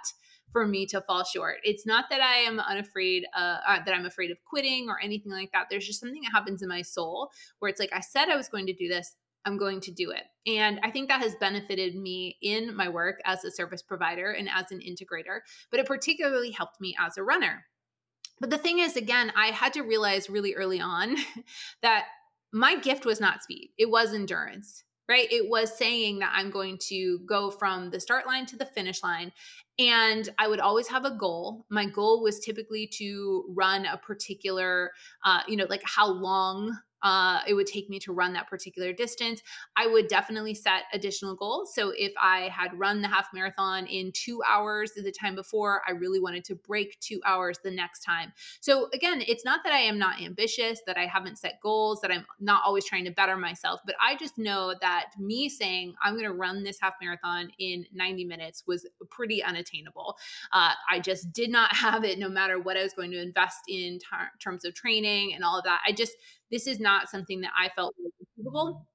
for 0.55 0.65
me 0.65 0.85
to 0.85 1.01
fall 1.01 1.25
short. 1.25 1.57
It's 1.65 1.85
not 1.85 2.05
that 2.09 2.21
I 2.21 2.37
am 2.37 2.61
unafraid, 2.61 3.25
uh, 3.35 3.57
uh, 3.67 3.83
that 3.83 3.93
I'm 3.93 4.05
afraid 4.05 4.31
of 4.31 4.37
quitting 4.45 4.87
or 4.87 4.97
anything 5.03 5.33
like 5.33 5.51
that. 5.51 5.67
There's 5.69 5.85
just 5.85 5.99
something 5.99 6.21
that 6.21 6.31
happens 6.31 6.61
in 6.61 6.69
my 6.69 6.81
soul 6.81 7.29
where 7.59 7.67
it's 7.67 7.79
like, 7.81 7.91
I 7.91 7.99
said 7.99 8.29
I 8.29 8.37
was 8.37 8.47
going 8.47 8.65
to 8.67 8.73
do 8.73 8.87
this. 8.87 9.17
I'm 9.43 9.57
going 9.57 9.81
to 9.81 9.91
do 9.91 10.11
it. 10.11 10.23
And 10.49 10.79
I 10.81 10.91
think 10.91 11.09
that 11.09 11.19
has 11.19 11.35
benefited 11.35 11.93
me 11.93 12.37
in 12.41 12.73
my 12.73 12.87
work 12.87 13.19
as 13.25 13.43
a 13.43 13.51
service 13.51 13.81
provider 13.81 14.31
and 14.31 14.47
as 14.47 14.71
an 14.71 14.79
integrator, 14.79 15.39
but 15.71 15.81
it 15.81 15.87
particularly 15.87 16.51
helped 16.51 16.79
me 16.79 16.95
as 17.05 17.17
a 17.17 17.23
runner. 17.23 17.65
But 18.39 18.49
the 18.49 18.57
thing 18.57 18.79
is, 18.79 18.95
again, 18.95 19.33
I 19.35 19.47
had 19.47 19.73
to 19.73 19.81
realize 19.81 20.29
really 20.29 20.55
early 20.55 20.79
on 20.79 21.17
that 21.81 22.05
my 22.53 22.77
gift 22.77 23.05
was 23.05 23.19
not 23.19 23.43
speed, 23.43 23.71
it 23.77 23.89
was 23.89 24.13
endurance 24.13 24.84
right? 25.07 25.31
It 25.31 25.49
was 25.49 25.77
saying 25.77 26.19
that 26.19 26.33
I'm 26.33 26.49
going 26.49 26.77
to 26.89 27.19
go 27.25 27.51
from 27.51 27.89
the 27.89 27.99
start 27.99 28.25
line 28.25 28.45
to 28.47 28.57
the 28.57 28.65
finish 28.65 29.03
line. 29.03 29.31
And 29.77 30.29
I 30.37 30.47
would 30.47 30.59
always 30.59 30.87
have 30.87 31.05
a 31.05 31.11
goal. 31.11 31.65
My 31.69 31.85
goal 31.85 32.23
was 32.23 32.39
typically 32.39 32.87
to 32.93 33.45
run 33.49 33.85
a 33.85 33.97
particular, 33.97 34.91
uh, 35.25 35.41
you 35.47 35.57
know, 35.57 35.67
like 35.69 35.83
how 35.83 36.07
long 36.07 36.77
uh, 37.03 37.39
it 37.47 37.53
would 37.53 37.67
take 37.67 37.89
me 37.89 37.99
to 37.99 38.13
run 38.13 38.33
that 38.33 38.47
particular 38.49 38.93
distance. 38.93 39.41
I 39.75 39.87
would 39.87 40.07
definitely 40.07 40.53
set 40.53 40.83
additional 40.93 41.35
goals. 41.35 41.73
So 41.75 41.93
if 41.95 42.13
I 42.21 42.49
had 42.51 42.77
run 42.77 43.01
the 43.01 43.07
half 43.07 43.27
marathon 43.33 43.85
in 43.87 44.11
two 44.13 44.41
hours 44.47 44.91
the 44.95 45.11
time 45.11 45.35
before, 45.35 45.81
I 45.87 45.91
really 45.91 46.19
wanted 46.19 46.43
to 46.45 46.55
break 46.55 46.99
two 46.99 47.21
hours 47.25 47.59
the 47.63 47.71
next 47.71 48.03
time. 48.03 48.33
So 48.59 48.89
again, 48.93 49.23
it's 49.27 49.45
not 49.45 49.61
that 49.63 49.73
I 49.73 49.79
am 49.79 49.99
not 49.99 50.21
ambitious, 50.21 50.81
that 50.87 50.97
I 50.97 51.05
haven't 51.05 51.37
set 51.37 51.59
goals, 51.61 52.01
that 52.01 52.11
I'm 52.11 52.25
not 52.39 52.63
always 52.65 52.85
trying 52.85 53.05
to 53.05 53.11
better 53.11 53.37
myself, 53.37 53.81
but 53.85 53.95
I 54.01 54.15
just 54.15 54.37
know 54.37 54.73
that 54.81 55.11
me 55.19 55.49
saying 55.49 55.93
I'm 56.03 56.13
going 56.13 56.25
to 56.25 56.33
run 56.33 56.63
this 56.63 56.79
half 56.81 56.93
marathon 57.01 57.51
in 57.59 57.85
90 57.93 58.25
minutes 58.25 58.63
was 58.65 58.87
pretty 59.09 59.43
unattainable. 59.43 60.17
Uh, 60.51 60.73
I 60.89 60.99
just 60.99 61.31
did 61.33 61.49
not 61.49 61.75
have 61.75 62.03
it 62.03 62.19
no 62.19 62.29
matter 62.29 62.59
what 62.59 62.77
I 62.77 62.83
was 62.83 62.93
going 62.93 63.11
to 63.11 63.21
invest 63.21 63.59
in 63.67 63.99
terms 64.39 64.65
of 64.65 64.73
training 64.73 65.33
and 65.33 65.43
all 65.43 65.57
of 65.57 65.63
that. 65.65 65.81
I 65.85 65.91
just 65.91 66.13
this 66.55 66.67
is 66.67 66.79
not 66.79 67.09
something 67.09 67.41
that 67.41 67.51
I 67.59 67.67
felt 67.75 67.93
was 67.99 68.13
achievable. 68.21 68.87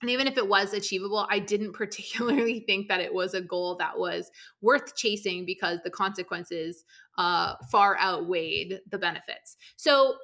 And 0.00 0.10
even 0.10 0.26
if 0.26 0.38
it 0.38 0.48
was 0.48 0.72
achievable, 0.72 1.26
I 1.30 1.38
didn't 1.38 1.72
particularly 1.82 2.60
think 2.60 2.88
that 2.88 3.00
it 3.00 3.12
was 3.12 3.34
a 3.34 3.42
goal 3.42 3.76
that 3.76 3.98
was 3.98 4.30
worth 4.62 4.96
chasing 4.96 5.44
because 5.44 5.78
the 5.84 5.90
consequences 5.90 6.84
uh, 7.18 7.54
far 7.70 7.98
outweighed 7.98 8.80
the 8.90 8.96
benefits. 8.96 9.58
So, 9.76 10.14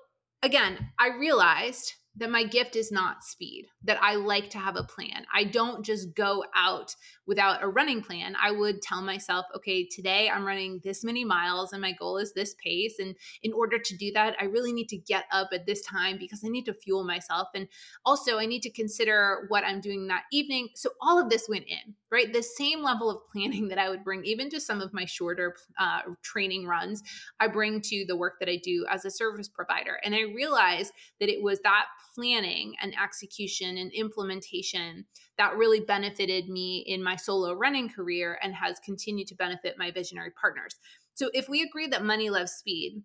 again, 0.43 0.79
I 0.99 1.11
realized 1.11 1.93
that 2.19 2.31
my 2.31 2.45
gift 2.45 2.75
is 2.75 2.91
not 2.91 3.23
speed, 3.23 3.69
that 3.85 4.03
I 4.03 4.17
like 4.17 4.51
to 4.51 4.59
have 4.59 4.77
a 4.77 4.83
plan. 4.83 5.25
I 5.33 5.45
don't 5.45 5.85
just 5.85 6.15
go 6.15 6.45
out 6.55 6.95
without 7.27 7.63
a 7.63 7.69
running 7.69 8.03
plan. 8.03 8.35
I 8.43 8.51
would 8.51 8.83
tell 8.83 9.03
myself, 9.03 9.47
okay, 9.57 9.85
today 9.85 10.29
I'm 10.29 10.45
running 10.45 10.81
this 10.83 11.05
many 11.05 11.25
miles 11.25 11.73
and 11.73 11.81
my 11.81 11.93
goal 11.93 12.19
is 12.19 12.33
this 12.33 12.55
pace. 12.63 12.99
And 12.99 13.15
in 13.43 13.53
order 13.53 13.79
to 13.79 13.97
do 13.97 14.13
that, 14.13 14.37
I 14.41 14.45
really 14.45 14.73
need 14.73 14.89
to 14.89 14.97
get 14.97 15.27
up 15.31 15.51
at 15.53 15.67
this 15.67 15.83
time 15.83 16.19
because 16.19 16.43
I 16.45 16.49
need 16.49 16.65
to 16.65 16.75
fuel 16.75 17.05
myself. 17.05 17.49
And 17.55 17.69
also, 18.05 18.39
I 18.39 18.47
need 18.47 18.63
to 18.63 18.71
consider 18.71 19.47
what 19.49 19.65
I'm 19.65 19.81
doing 19.81 20.09
that 20.09 20.25
evening. 20.33 20.69
So, 20.75 20.91
all 21.01 21.23
of 21.23 21.31
this 21.31 21.49
went 21.49 21.67
in, 21.69 21.95
right? 22.11 22.33
The 22.33 22.43
same 22.43 22.83
level 22.83 23.11
of 23.11 23.27
planning 23.33 23.69
that 23.69 23.79
I 23.79 23.89
would 23.89 24.05
bring 24.05 24.25
even 24.25 24.49
to 24.51 24.61
some 24.61 24.81
of 24.81 24.93
my 24.93 25.05
shorter 25.05 25.57
uh, 25.79 26.01
training 26.23 26.67
runs, 26.67 27.03
I 27.41 27.49
bring 27.49 27.81
to 27.83 28.05
the 28.07 28.17
work 28.17 28.35
that 28.41 28.49
I 28.49 28.61
do 28.63 28.87
as 28.91 29.05
a 29.05 29.11
service 29.11 29.49
provider. 29.49 29.99
And 30.05 30.15
I 30.15 30.23
realized 30.23 30.93
that 31.21 31.29
it 31.29 31.43
was 31.43 31.61
that 31.61 31.87
planning 32.15 32.75
and 32.83 32.95
execution 33.01 33.77
and 33.77 33.93
implementation 33.93 35.05
that 35.37 35.57
really 35.57 35.81
benefited 35.81 36.49
me 36.49 36.85
in 36.87 37.03
my 37.03 37.17
solo 37.17 37.53
running 37.55 37.89
career 37.89 38.39
and 38.43 38.55
has 38.55 38.81
continued 38.85 39.29
to 39.29 39.35
benefit 39.35 39.77
my 39.79 39.91
visionary 39.91 40.33
partners. 40.41 40.77
So 41.15 41.31
if 41.35 41.49
we 41.49 41.63
agree 41.63 41.89
that 41.89 42.05
money 42.05 42.31
loves 42.31 42.53
speed 42.53 43.03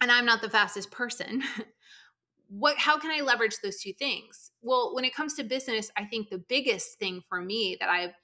and 0.00 0.10
I'm 0.10 0.26
not 0.26 0.42
the 0.42 0.50
fastest 0.50 0.90
person, 0.90 1.42
what 2.48 2.76
how 2.76 2.98
can 2.98 3.10
I 3.10 3.22
leverage 3.22 3.56
those 3.62 3.80
two 3.80 3.92
things? 3.94 4.50
Well, 4.60 4.94
when 4.94 5.04
it 5.04 5.14
comes 5.14 5.34
to 5.34 5.44
business, 5.44 5.90
I 5.96 6.04
think 6.04 6.28
the 6.28 6.44
biggest 6.48 6.98
thing 6.98 7.22
for 7.28 7.40
me 7.40 7.76
that 7.80 7.88
I've 7.88 8.14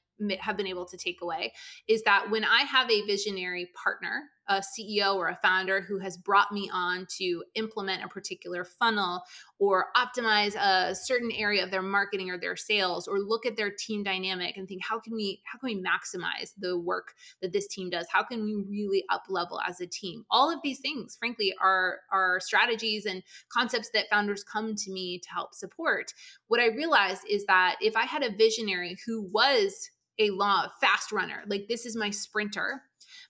have 0.41 0.57
been 0.57 0.67
able 0.67 0.87
to 0.87 0.97
take 0.97 1.23
away 1.23 1.53
is 1.87 2.03
that 2.03 2.31
when 2.31 2.45
I 2.45 2.63
have 2.63 2.91
a 2.91 3.03
visionary 3.03 3.71
partner, 3.83 4.31
a 4.49 4.63
CEO 4.63 5.15
or 5.17 5.29
a 5.29 5.39
founder 5.43 5.81
who 5.81 5.99
has 5.99 6.17
brought 6.17 6.53
me 6.53 6.71
on 6.73 7.07
to 7.19 7.45
implement 7.55 8.03
a 8.03 8.09
particular 8.09 8.65
funnel 8.65 9.23
or 9.59 9.89
optimize 9.97 10.55
a 10.57 10.95
certain 10.95 11.31
area 11.33 11.63
of 11.63 11.71
their 11.71 11.83
marketing 11.83 12.31
or 12.31 12.39
their 12.39 12.57
sales 12.57 13.07
or 13.07 13.19
look 13.19 13.45
at 13.45 13.57
their 13.57 13.71
team 13.71 14.03
dynamic 14.03 14.57
and 14.57 14.67
think 14.67 14.83
how 14.83 14.99
can 14.99 15.15
we 15.15 15.43
how 15.45 15.59
can 15.59 15.67
we 15.67 15.83
maximize 15.83 16.53
the 16.59 16.79
work 16.79 17.15
that 17.43 17.53
this 17.53 17.67
team 17.69 17.91
does? 17.91 18.07
How 18.11 18.23
can 18.23 18.43
we 18.43 18.55
really 18.55 19.05
up 19.11 19.25
level 19.29 19.61
as 19.67 19.81
a 19.81 19.87
team? 19.87 20.25
All 20.31 20.51
of 20.51 20.61
these 20.65 20.81
things 20.81 21.17
frankly 21.19 21.55
are 21.61 21.99
are 22.11 22.41
strategies 22.41 23.05
and 23.05 23.23
concepts 23.51 23.91
that 23.93 24.09
founders 24.11 24.45
come 24.45 24.75
to 24.75 24.91
me 24.91 25.19
to 25.19 25.29
help 25.31 25.55
support. 25.55 26.15
What 26.49 26.61
i 26.61 26.67
realized 26.67 27.23
is 27.29 27.45
that 27.47 27.77
if 27.81 27.97
i 27.97 28.05
had 28.05 28.23
a 28.23 28.35
visionary 28.35 28.97
who 29.07 29.23
was 29.23 29.91
a 30.19 30.31
long 30.31 30.69
fast 30.81 31.13
runner. 31.13 31.43
Like 31.47 31.67
this 31.69 31.87
is 31.87 31.97
my 31.97 32.11
sprinter. 32.11 32.83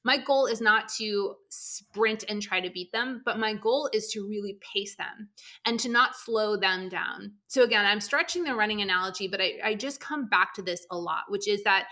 My 0.05 0.19
goal 0.19 0.47
is 0.47 0.61
not 0.61 0.89
to 0.99 1.35
sprint 1.51 2.25
and 2.29 2.43
try 2.43 2.61
to 2.61 2.71
beat 2.71 2.93
them, 2.93 3.23
but 3.25 3.39
my 3.39 3.55
goal 3.55 3.89
is 3.93 4.09
to 4.13 4.27
really 4.27 4.59
pace 4.75 4.97
them 4.97 5.29
and 5.65 5.79
to 5.81 5.89
not 5.89 6.17
slow 6.17 6.57
them 6.57 6.89
down. 6.89 7.33
So 7.47 7.63
again, 7.63 7.85
I'm 7.85 8.01
stretching 8.01 8.45
the 8.45 8.55
running 8.55 8.83
analogy, 8.83 9.29
but 9.29 9.41
I, 9.41 9.55
I 9.63 9.75
just 9.75 10.01
come 10.01 10.29
back 10.29 10.55
to 10.55 10.63
this 10.63 10.87
a 10.91 10.99
lot, 10.99 11.25
which 11.29 11.47
is 11.47 11.63
that 11.65 11.87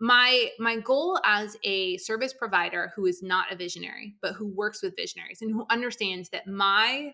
my 0.00 0.48
my 0.58 0.80
goal 0.80 1.20
as 1.24 1.56
a 1.62 1.98
service 1.98 2.32
provider 2.32 2.90
who 2.96 3.04
is 3.04 3.22
not 3.22 3.52
a 3.52 3.56
visionary 3.56 4.16
but 4.22 4.32
who 4.32 4.46
works 4.48 4.82
with 4.82 4.96
visionaries 4.96 5.42
and 5.42 5.52
who 5.52 5.66
understands 5.68 6.30
that 6.30 6.46
my 6.46 7.12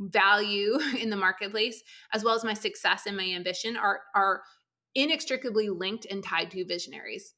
value 0.00 0.76
in 1.00 1.08
the 1.08 1.16
marketplace 1.16 1.82
as 2.12 2.24
well 2.24 2.34
as 2.34 2.42
my 2.42 2.54
success 2.54 3.04
and 3.06 3.16
my 3.16 3.24
ambition 3.24 3.76
are 3.76 4.00
are 4.14 4.42
inextricably 4.94 5.68
linked 5.68 6.06
and 6.06 6.22
tied 6.22 6.50
to 6.52 6.64
visionaries. 6.64 7.34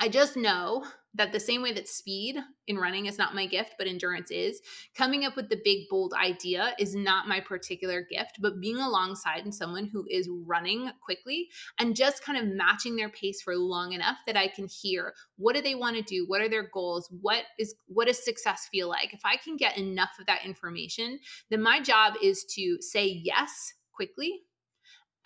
I 0.00 0.08
just 0.08 0.36
know 0.36 0.84
that 1.14 1.32
the 1.32 1.40
same 1.40 1.60
way 1.60 1.72
that 1.72 1.88
speed 1.88 2.36
in 2.68 2.78
running 2.78 3.06
is 3.06 3.18
not 3.18 3.34
my 3.34 3.46
gift, 3.46 3.74
but 3.76 3.88
endurance 3.88 4.30
is, 4.30 4.60
coming 4.96 5.24
up 5.24 5.34
with 5.34 5.48
the 5.48 5.60
big, 5.64 5.88
bold 5.90 6.14
idea 6.14 6.74
is 6.78 6.94
not 6.94 7.26
my 7.26 7.40
particular 7.40 8.06
gift, 8.08 8.38
but 8.40 8.60
being 8.60 8.76
alongside 8.76 9.52
someone 9.52 9.88
who 9.92 10.06
is 10.08 10.28
running 10.46 10.88
quickly 11.04 11.48
and 11.80 11.96
just 11.96 12.22
kind 12.22 12.38
of 12.38 12.54
matching 12.54 12.94
their 12.94 13.08
pace 13.08 13.42
for 13.42 13.56
long 13.56 13.92
enough 13.92 14.18
that 14.26 14.36
I 14.36 14.46
can 14.46 14.68
hear 14.68 15.14
what 15.36 15.56
do 15.56 15.62
they 15.62 15.74
want 15.74 15.96
to 15.96 16.02
do? 16.02 16.24
What 16.28 16.42
are 16.42 16.48
their 16.48 16.68
goals? 16.72 17.08
What 17.20 17.44
is 17.58 17.74
what 17.86 18.06
does 18.06 18.22
success 18.24 18.68
feel 18.70 18.88
like? 18.88 19.12
If 19.12 19.20
I 19.24 19.36
can 19.36 19.56
get 19.56 19.78
enough 19.78 20.10
of 20.20 20.26
that 20.26 20.44
information, 20.44 21.18
then 21.50 21.62
my 21.62 21.80
job 21.80 22.14
is 22.22 22.44
to 22.54 22.78
say 22.80 23.06
yes 23.06 23.72
quickly 23.92 24.42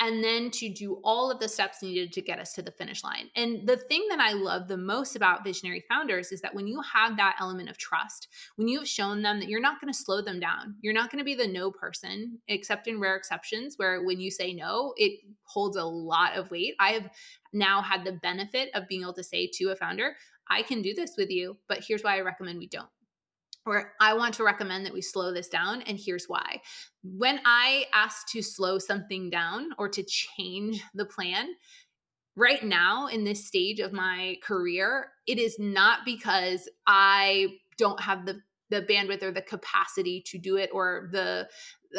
and 0.03 0.23
then 0.23 0.51
to 0.51 0.69
do 0.69 1.01
all 1.05 1.31
of 1.31 1.39
the 1.39 1.49
steps 1.49 1.81
needed 1.81 2.13
to 2.13 2.21
get 2.21 2.41
us 2.41 2.53
to 2.55 2.61
the 2.61 2.73
finish 2.73 3.05
line. 3.05 3.31
And 3.37 3.69
the 3.69 3.77
thing 3.77 4.05
that 4.11 4.19
I 4.19 4.33
love 4.33 4.67
the 4.67 4.77
most 4.77 5.15
about 5.15 5.45
visionary 5.45 5.85
founders 5.89 6.33
is 6.33 6.41
that 6.41 6.57
when 6.57 6.67
you 6.67 6.83
have 6.83 7.17
that 7.17 7.37
element 7.39 7.71
of 7.71 7.79
trust, 7.79 8.27
when 8.57 8.67
you 8.67 8.81
have 8.81 8.89
shown 8.89 9.23
them 9.23 9.39
that 9.39 9.49
you're 9.49 9.61
not 9.61 9.81
going 9.81 9.93
to 9.93 9.99
slow 9.99 10.21
them 10.21 10.41
down, 10.41 10.75
you're 10.81 10.93
not 10.93 11.13
going 11.13 11.21
to 11.21 11.25
be 11.25 11.37
the 11.37 11.47
no 11.47 11.71
person, 11.71 12.41
except 12.49 12.89
in 12.89 12.99
rare 12.99 13.15
exceptions 13.15 13.75
where 13.77 14.03
when 14.03 14.19
you 14.19 14.33
say 14.33 14.53
no, 14.53 14.93
it 14.97 15.21
holds 15.45 15.77
a 15.77 15.85
lot 15.85 16.37
of 16.37 16.51
weight. 16.51 16.75
I 16.81 16.91
have 16.91 17.09
now 17.53 17.81
had 17.81 18.05
the 18.05 18.13
benefit 18.13 18.71
of 18.75 18.89
being 18.89 19.03
able 19.03 19.15
to 19.15 19.23
say 19.23 19.49
to 19.55 19.71
a 19.71 19.77
founder, 19.77 20.17
I 20.51 20.63
can 20.63 20.83
do 20.83 20.95
this 20.95 21.15
with 21.17 21.31
you, 21.31 21.59
but 21.69 21.85
here's 21.87 22.03
why 22.03 22.17
I 22.17 22.23
recommend 22.23 22.59
we 22.59 22.67
don't 22.67 22.89
or 23.67 23.93
I 24.01 24.15
want 24.15 24.35
to 24.35 24.45
recommend 24.45 24.87
that 24.87 24.95
we 24.95 25.03
slow 25.03 25.33
this 25.33 25.49
down, 25.49 25.83
and 25.83 25.99
here's 25.99 26.27
why. 26.27 26.61
When 27.03 27.41
I 27.45 27.85
ask 27.95 28.27
to 28.29 28.43
slow 28.43 28.79
something 28.79 29.31
down 29.31 29.71
or 29.79 29.89
to 29.89 30.03
change 30.03 30.83
the 30.95 31.05
plan, 31.05 31.49
right 32.37 32.63
now 32.65 33.07
in 33.07 33.25
this 33.25 33.47
stage 33.47 33.81
of 33.81 33.93
my 33.93 34.37
career, 34.43 35.09
it 35.27 35.39
is 35.39 35.57
not 35.59 36.01
because 36.05 36.69
I 36.87 37.59
don't 37.79 38.01
have 38.01 38.27
the 38.27 38.41
the 38.71 38.83
bandwidth 38.83 39.23
or 39.23 39.31
the 39.31 39.43
capacity 39.43 40.23
to 40.27 40.39
do 40.39 40.57
it 40.57 40.71
or 40.73 41.11
the 41.13 41.47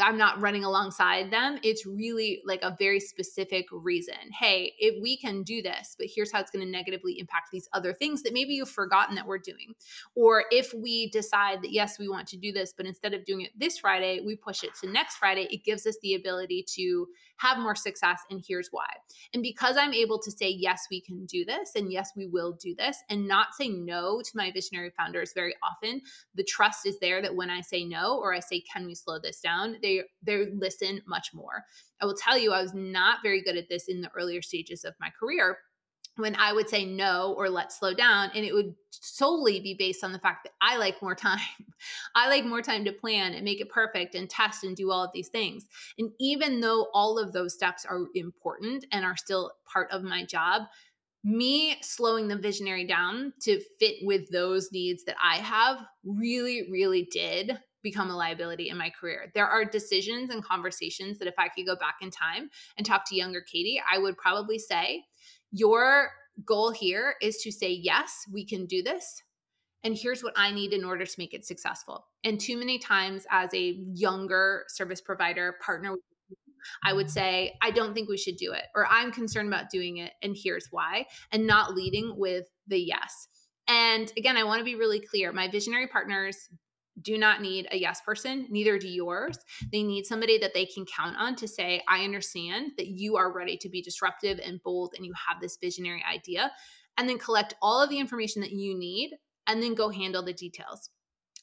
I'm 0.02 0.18
not 0.18 0.42
running 0.42 0.64
alongside 0.64 1.32
them. 1.32 1.60
It's 1.64 1.86
really 1.86 2.42
like 2.46 2.62
a 2.64 2.76
very 2.80 3.00
specific 3.00 3.66
reason. 3.72 4.16
Hey, 4.38 4.74
if 4.80 5.02
we 5.02 5.18
can 5.18 5.44
do 5.44 5.62
this, 5.62 5.96
but 5.98 6.08
here's 6.14 6.32
how 6.32 6.40
it's 6.40 6.52
going 6.52 6.66
to 6.66 6.72
negatively 6.72 7.20
impact 7.20 7.50
these 7.52 7.70
other 7.74 7.94
things 7.94 8.24
that 8.24 8.34
maybe 8.34 8.54
you've 8.54 8.70
forgotten 8.70 9.16
that 9.16 9.28
we're 9.28 9.38
doing. 9.38 9.74
Or 10.16 10.46
if 10.52 10.74
we 10.74 11.10
decide 11.10 11.62
that, 11.62 11.72
yes, 11.72 12.00
we 12.00 12.10
want 12.10 12.28
to 12.30 12.38
do 12.38 12.52
this, 12.52 12.74
but 12.76 12.86
instead 12.86 13.14
of 13.14 13.26
doing 13.26 13.42
it 13.42 13.52
this 13.58 13.78
Friday, 13.78 14.22
we 14.26 14.36
push 14.36 14.64
it 14.64 14.72
to 14.82 14.90
next 14.90 15.18
Friday, 15.18 15.48
it 15.52 15.64
gives 15.64 15.86
us 15.86 15.98
the 16.02 16.16
ability 16.16 16.66
to 16.76 17.08
have 17.38 17.58
more 17.58 17.76
success. 17.76 18.22
And 18.30 18.44
here's 18.48 18.70
why. 18.72 18.88
And 19.34 19.44
because 19.44 19.76
I'm 19.78 19.94
able 19.94 20.20
to 20.20 20.32
say, 20.32 20.50
yes, 20.50 20.88
we 20.90 21.02
can 21.02 21.26
do 21.26 21.44
this, 21.44 21.72
and 21.76 21.92
yes, 21.92 22.12
we 22.16 22.28
will 22.28 22.54
do 22.54 22.76
this, 22.76 22.98
and 23.10 23.28
not 23.28 23.54
say 23.56 23.70
no 23.70 24.22
to 24.22 24.32
my 24.36 24.52
visionary 24.52 24.92
founders 24.98 25.34
very 25.34 25.56
often, 25.64 26.02
the 26.36 26.44
trust 26.44 26.86
is 26.86 27.00
there 27.00 27.22
that 27.22 27.36
when 27.36 27.50
I 27.50 27.62
say 27.62 27.84
no 27.84 28.18
or 28.18 28.34
I 28.34 28.40
say, 28.40 28.62
can 28.62 28.86
we 28.86 28.96
slow 28.96 29.20
this 29.20 29.40
down? 29.40 29.78
They 29.84 30.02
they 30.24 30.48
listen 30.52 31.02
much 31.06 31.30
more. 31.34 31.63
I 32.02 32.06
will 32.06 32.16
tell 32.16 32.38
you, 32.38 32.52
I 32.52 32.62
was 32.62 32.74
not 32.74 33.20
very 33.22 33.44
good 33.44 33.58
at 33.58 33.70
this 33.70 33.88
in 33.88 34.02
the 34.02 34.10
earlier 34.16 34.42
stages 34.42 34.84
of 34.84 34.96
my 35.00 35.12
career 35.20 35.60
when 36.16 36.36
I 36.36 36.54
would 36.54 36.70
say 36.70 36.86
no 36.86 37.34
or 37.38 37.50
let's 37.50 37.80
slow 37.80 37.94
down. 37.94 38.32
And 38.36 38.46
it 38.46 38.54
would 38.54 38.75
solely 38.92 39.60
be 39.60 39.74
based 39.74 40.04
on 40.04 40.12
the 40.12 40.20
fact 40.20 40.44
that 40.44 40.54
I 40.62 40.78
like 40.78 41.02
more 41.02 41.16
time. 41.30 41.40
I 42.16 42.30
like 42.30 42.46
more 42.46 42.62
time 42.62 42.86
to 42.86 42.92
plan 42.92 43.34
and 43.34 43.44
make 43.44 43.62
it 43.62 43.70
perfect 43.70 44.16
and 44.16 44.30
test 44.30 44.63
and 44.63 44.75
do 44.75 44.92
all 44.92 45.04
of 45.04 45.12
these 45.13 45.30
things. 45.30 45.66
And 45.98 46.12
even 46.20 46.62
though 46.62 46.88
all 46.94 47.18
of 47.18 47.34
those 47.34 47.54
steps 47.54 47.86
are 47.86 48.06
important 48.16 48.86
and 48.92 49.04
are 49.04 49.18
still 49.18 49.52
part 49.72 49.92
of 49.92 50.04
my 50.04 50.24
job, 50.24 50.63
me 51.24 51.78
slowing 51.82 52.28
the 52.28 52.38
visionary 52.38 52.86
down 52.86 53.34
to 53.42 53.62
fit 53.80 53.96
with 54.02 54.30
those 54.30 54.72
needs 54.72 55.06
that 55.06 55.16
I 55.24 55.38
have 55.38 55.80
really, 56.04 56.70
really 56.70 57.08
did 57.12 57.58
become 57.84 58.10
a 58.10 58.16
liability 58.16 58.70
in 58.70 58.78
my 58.78 58.90
career. 58.90 59.32
There 59.36 59.48
are 59.48 59.66
decisions 59.66 60.30
and 60.30 60.44
conversations 60.44 61.20
that 61.20 61.28
if 61.28 61.36
I 61.38 61.50
could 61.50 61.66
go 61.66 61.75
back 61.75 61.96
in 62.02 62.10
time 62.10 62.50
and 62.78 62.86
talk 62.86 63.08
to 63.10 63.16
younger 63.16 63.42
Katy, 63.42 63.82
I 63.92 63.98
would 63.98 64.18
probably 64.18 64.58
say, 64.58 65.04
Your 65.52 66.12
goal 66.46 66.72
here 66.72 67.16
is 67.22 67.38
to 67.44 67.52
say, 67.52 67.72
Yes, 67.72 68.24
we 68.32 68.46
can 68.46 68.66
do 68.66 68.82
this. 68.82 69.22
And 69.84 69.98
here's 69.98 70.24
what 70.24 70.34
I 70.38 70.52
need 70.52 70.72
in 70.72 70.86
order 70.86 71.06
to 71.06 71.16
make 71.18 71.34
it 71.34 71.46
successful. 71.46 72.06
And 72.24 72.40
too 72.40 72.58
many 72.58 72.80
times, 72.80 73.25
as 73.30 73.54
a 73.54 73.78
younger 73.94 74.63
service 74.70 75.02
provider, 75.02 75.58
partner 75.63 75.96
I 76.84 76.94
would 76.94 77.08
mm-hmm. 77.08 77.13
say, 77.13 77.54
I 77.62 77.72
don't 77.72 77.94
think 77.94 78.10
we 78.10 78.18
should 78.18 78.38
do 78.38 78.54
it, 78.54 78.63
or 78.75 78.88
I'm 78.88 79.12
concerned 79.12 79.48
about 79.48 79.70
doing 79.70 79.98
it, 79.98 80.13
and 80.22 80.36
here's 80.42 80.68
why, 80.72 81.06
and 81.32 81.46
not 81.46 81.75
leading 81.75 82.13
with 82.18 82.46
the 82.68 82.80
yes. 82.80 83.28
And 83.68 84.12
again, 84.18 84.38
I 84.38 84.44
want 84.44 84.60
to 84.60 84.66
be 84.66 84.75
really 84.75 85.00
clear 85.00 85.32
my 85.32 85.48
visionary 85.48 85.88
partners 85.88 86.50
do 87.02 87.18
not 87.18 87.42
need 87.42 87.68
a 87.72 87.78
yes 87.78 88.02
person, 88.02 88.48
neither 88.50 88.78
do 88.78 88.88
yours. 88.88 89.38
They 89.72 89.84
need 89.84 90.06
somebody 90.06 90.38
that 90.40 90.54
they 90.54 90.66
can 90.66 90.86
count 90.86 91.16
on 91.18 91.36
to 91.38 91.48
say, 91.48 91.82
I 91.88 92.04
understand 92.04 92.74
that 92.78 92.88
you 92.88 93.18
are 93.18 93.34
ready 93.34 93.58
to 93.58 93.70
be 93.70 93.82
disruptive 93.82 94.40
and 94.44 94.62
bold 94.64 94.94
and 94.96 95.06
you 95.06 95.14
have 95.28 95.42
this 95.42 95.58
visionary 95.58 96.04
idea. 96.12 96.52
And 96.98 97.10
then 97.10 97.18
collect 97.18 97.56
all 97.62 97.82
of 97.82 97.90
the 97.90 98.00
information 98.00 98.42
that 98.42 98.52
you 98.52 98.78
need 98.78 99.12
and 99.48 99.62
then 99.62 99.74
go 99.74 99.90
handle 99.90 100.24
the 100.24 100.34
details 100.34 100.90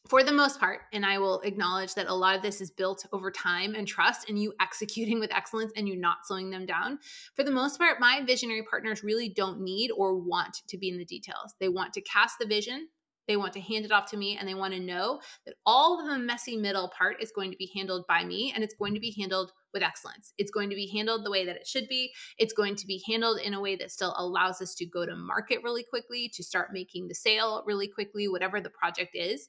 for 0.08 0.24
the 0.24 0.32
most 0.32 0.58
part, 0.58 0.80
and 0.92 1.04
I 1.04 1.18
will 1.18 1.40
acknowledge 1.40 1.94
that 1.94 2.06
a 2.06 2.14
lot 2.14 2.34
of 2.34 2.42
this 2.42 2.60
is 2.60 2.70
built 2.70 3.04
over 3.12 3.30
time 3.30 3.74
and 3.74 3.86
trust 3.86 4.28
and 4.28 4.40
you 4.40 4.54
executing 4.60 5.20
with 5.20 5.32
excellence 5.32 5.72
and 5.76 5.86
you 5.86 5.96
not 5.96 6.26
slowing 6.26 6.50
them 6.50 6.64
down. 6.64 6.98
For 7.36 7.44
the 7.44 7.50
most 7.50 7.78
part, 7.78 8.00
my 8.00 8.22
visionary 8.26 8.64
partners 8.68 9.04
really 9.04 9.28
don't 9.28 9.60
need 9.60 9.90
or 9.90 10.16
want 10.16 10.62
to 10.68 10.78
be 10.78 10.88
in 10.88 10.96
the 10.96 11.04
details. 11.04 11.54
They 11.60 11.68
want 11.68 11.92
to 11.94 12.00
cast 12.00 12.38
the 12.38 12.46
vision, 12.46 12.88
they 13.30 13.36
want 13.36 13.52
to 13.52 13.60
hand 13.60 13.84
it 13.84 13.92
off 13.92 14.10
to 14.10 14.16
me, 14.16 14.36
and 14.36 14.48
they 14.48 14.54
want 14.54 14.74
to 14.74 14.80
know 14.80 15.20
that 15.46 15.54
all 15.64 16.00
of 16.00 16.08
the 16.08 16.18
messy 16.18 16.56
middle 16.56 16.90
part 16.98 17.22
is 17.22 17.30
going 17.30 17.52
to 17.52 17.56
be 17.56 17.70
handled 17.72 18.04
by 18.08 18.24
me 18.24 18.52
and 18.52 18.64
it's 18.64 18.74
going 18.74 18.92
to 18.92 18.98
be 18.98 19.14
handled 19.16 19.52
with 19.72 19.84
excellence. 19.84 20.32
It's 20.36 20.50
going 20.50 20.68
to 20.70 20.74
be 20.74 20.88
handled 20.88 21.24
the 21.24 21.30
way 21.30 21.46
that 21.46 21.54
it 21.54 21.64
should 21.64 21.86
be. 21.86 22.10
It's 22.38 22.52
going 22.52 22.74
to 22.74 22.86
be 22.88 23.00
handled 23.06 23.38
in 23.38 23.54
a 23.54 23.60
way 23.60 23.76
that 23.76 23.92
still 23.92 24.16
allows 24.18 24.60
us 24.60 24.74
to 24.74 24.84
go 24.84 25.06
to 25.06 25.14
market 25.14 25.60
really 25.62 25.84
quickly, 25.84 26.28
to 26.34 26.42
start 26.42 26.72
making 26.72 27.06
the 27.06 27.14
sale 27.14 27.62
really 27.66 27.86
quickly, 27.86 28.26
whatever 28.26 28.60
the 28.60 28.68
project 28.68 29.12
is. 29.14 29.46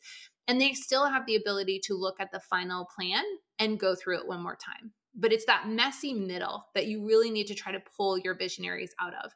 And 0.47 0.61
they 0.61 0.73
still 0.73 1.07
have 1.07 1.25
the 1.25 1.35
ability 1.35 1.81
to 1.85 1.95
look 1.95 2.19
at 2.19 2.31
the 2.31 2.39
final 2.39 2.87
plan 2.95 3.23
and 3.57 3.79
go 3.79 3.95
through 3.95 4.19
it 4.19 4.27
one 4.27 4.43
more 4.43 4.57
time. 4.57 4.91
But 5.15 5.33
it's 5.33 5.45
that 5.45 5.67
messy 5.67 6.13
middle 6.13 6.65
that 6.75 6.85
you 6.85 7.03
really 7.03 7.31
need 7.31 7.47
to 7.47 7.55
try 7.55 7.71
to 7.71 7.81
pull 7.97 8.19
your 8.19 8.37
visionaries 8.37 8.93
out 9.01 9.13
of. 9.23 9.31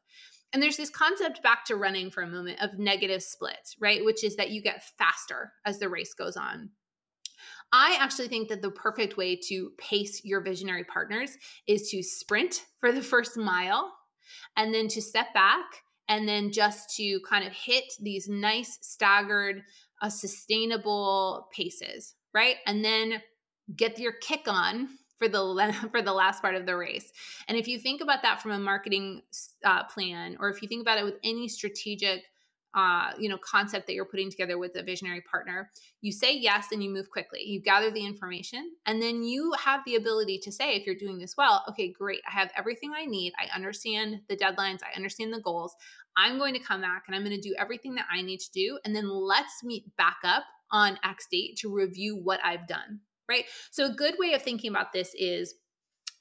And 0.56 0.64
there's 0.64 0.78
this 0.78 0.90
concept 0.90 1.44
back 1.44 1.66
to 1.66 1.76
running 1.76 2.10
for 2.10 2.24
a 2.24 2.30
moment 2.30 2.62
of 2.62 2.80
negative 2.80 3.22
splits, 3.22 3.76
right? 3.82 4.06
Which 4.06 4.24
is 4.24 4.38
that 4.38 4.52
you 4.52 4.62
get 4.62 4.86
faster 4.98 5.52
as 5.66 5.80
the 5.80 5.90
race 5.90 6.14
goes 6.14 6.38
on. 6.38 6.70
I 7.74 7.98
actually 8.00 8.30
think 8.30 8.48
that 8.48 8.62
the 8.62 8.72
perfect 8.72 9.18
way 9.18 9.38
to 9.50 9.72
pace 9.78 10.24
your 10.24 10.40
visionary 10.40 10.86
partners 10.86 11.38
is 11.68 11.90
to 11.90 12.02
sprint 12.02 12.64
for 12.80 12.94
the 12.94 13.02
first 13.02 13.36
mile 13.36 13.92
and 14.56 14.74
then 14.74 14.88
to 14.88 15.02
step 15.02 15.34
back 15.34 15.66
and 16.08 16.26
then 16.26 16.54
just 16.54 16.96
to 16.96 17.20
kind 17.30 17.46
of 17.46 17.52
hit 17.52 17.92
these 18.00 18.30
nice 18.30 18.78
staggered 18.80 19.62
uh, 20.02 20.08
sustainable 20.08 21.50
paces 21.54 22.16
right 22.34 22.56
and 22.66 22.86
then 22.86 23.22
get 23.76 24.00
your 24.00 24.14
kick 24.22 24.48
on 24.48 24.88
for 25.18 25.28
the 25.28 25.74
for 25.92 26.02
the 26.02 26.14
last 26.14 26.42
part 26.42 26.56
of 26.56 26.66
the 26.66 26.76
race. 26.76 27.12
And 27.48 27.58
if 27.58 27.68
you 27.68 27.80
think 27.80 28.02
about 28.02 28.22
that 28.24 28.42
from 28.42 28.52
a 28.52 28.60
marketing 28.60 29.22
uh, 29.64 29.84
plan 29.86 30.38
or 30.40 30.50
if 30.50 30.62
you 30.62 30.68
think 30.68 30.82
about 30.82 30.98
it 30.98 31.06
with 31.06 31.16
any 31.24 31.48
strategic 31.48 32.24
uh, 32.74 33.12
you 33.18 33.30
know 33.30 33.38
concept 33.38 33.88
that 33.88 33.94
you're 33.94 34.04
putting 34.04 34.30
together 34.30 34.58
with 34.58 34.76
a 34.76 34.84
visionary 34.84 35.22
partner 35.22 35.72
you 36.02 36.12
say 36.12 36.36
yes 36.38 36.68
and 36.74 36.84
you 36.84 36.90
move 36.90 37.10
quickly. 37.10 37.42
You 37.42 37.62
gather 37.62 37.90
the 37.90 38.06
information 38.06 38.70
and 38.86 39.02
then 39.02 39.24
you 39.24 39.54
have 39.64 39.80
the 39.86 39.96
ability 39.96 40.40
to 40.44 40.52
say 40.52 40.76
if 40.76 40.86
you're 40.86 40.96
doing 40.96 41.18
this 41.18 41.36
well 41.38 41.64
okay 41.70 41.92
great. 41.92 42.20
I 42.28 42.32
have 42.38 42.52
everything 42.58 42.92
i 42.96 43.06
need. 43.06 43.34
I 43.40 43.56
understand 43.56 44.22
the 44.28 44.36
deadlines. 44.36 44.80
I 44.84 44.96
understand 44.96 45.34
the 45.34 45.42
goals. 45.42 45.76
I'm 46.18 46.38
going 46.38 46.54
to 46.54 46.60
come 46.60 46.82
back 46.82 47.04
and 47.08 47.16
i'm 47.16 47.24
going 47.24 47.40
to 47.40 47.50
do 47.50 47.56
everything 47.58 47.96
that 47.96 48.06
i 48.12 48.22
need 48.22 48.40
to 48.40 48.52
do 48.52 48.80
and 48.84 48.96
then 48.96 49.10
let's 49.10 49.64
meet 49.64 49.96
back 49.98 50.18
up 50.24 50.44
on 50.72 51.00
x 51.04 51.28
date 51.32 51.58
to 51.58 51.74
review 51.74 52.18
what 52.18 52.40
i've 52.44 52.68
done 52.68 53.00
right 53.29 53.46
so 53.72 53.86
a 53.86 53.94
good 53.94 54.15
way 54.20 54.34
of 54.34 54.41
thinking 54.41 54.70
about 54.70 54.94
this 54.94 55.13
is 55.17 55.55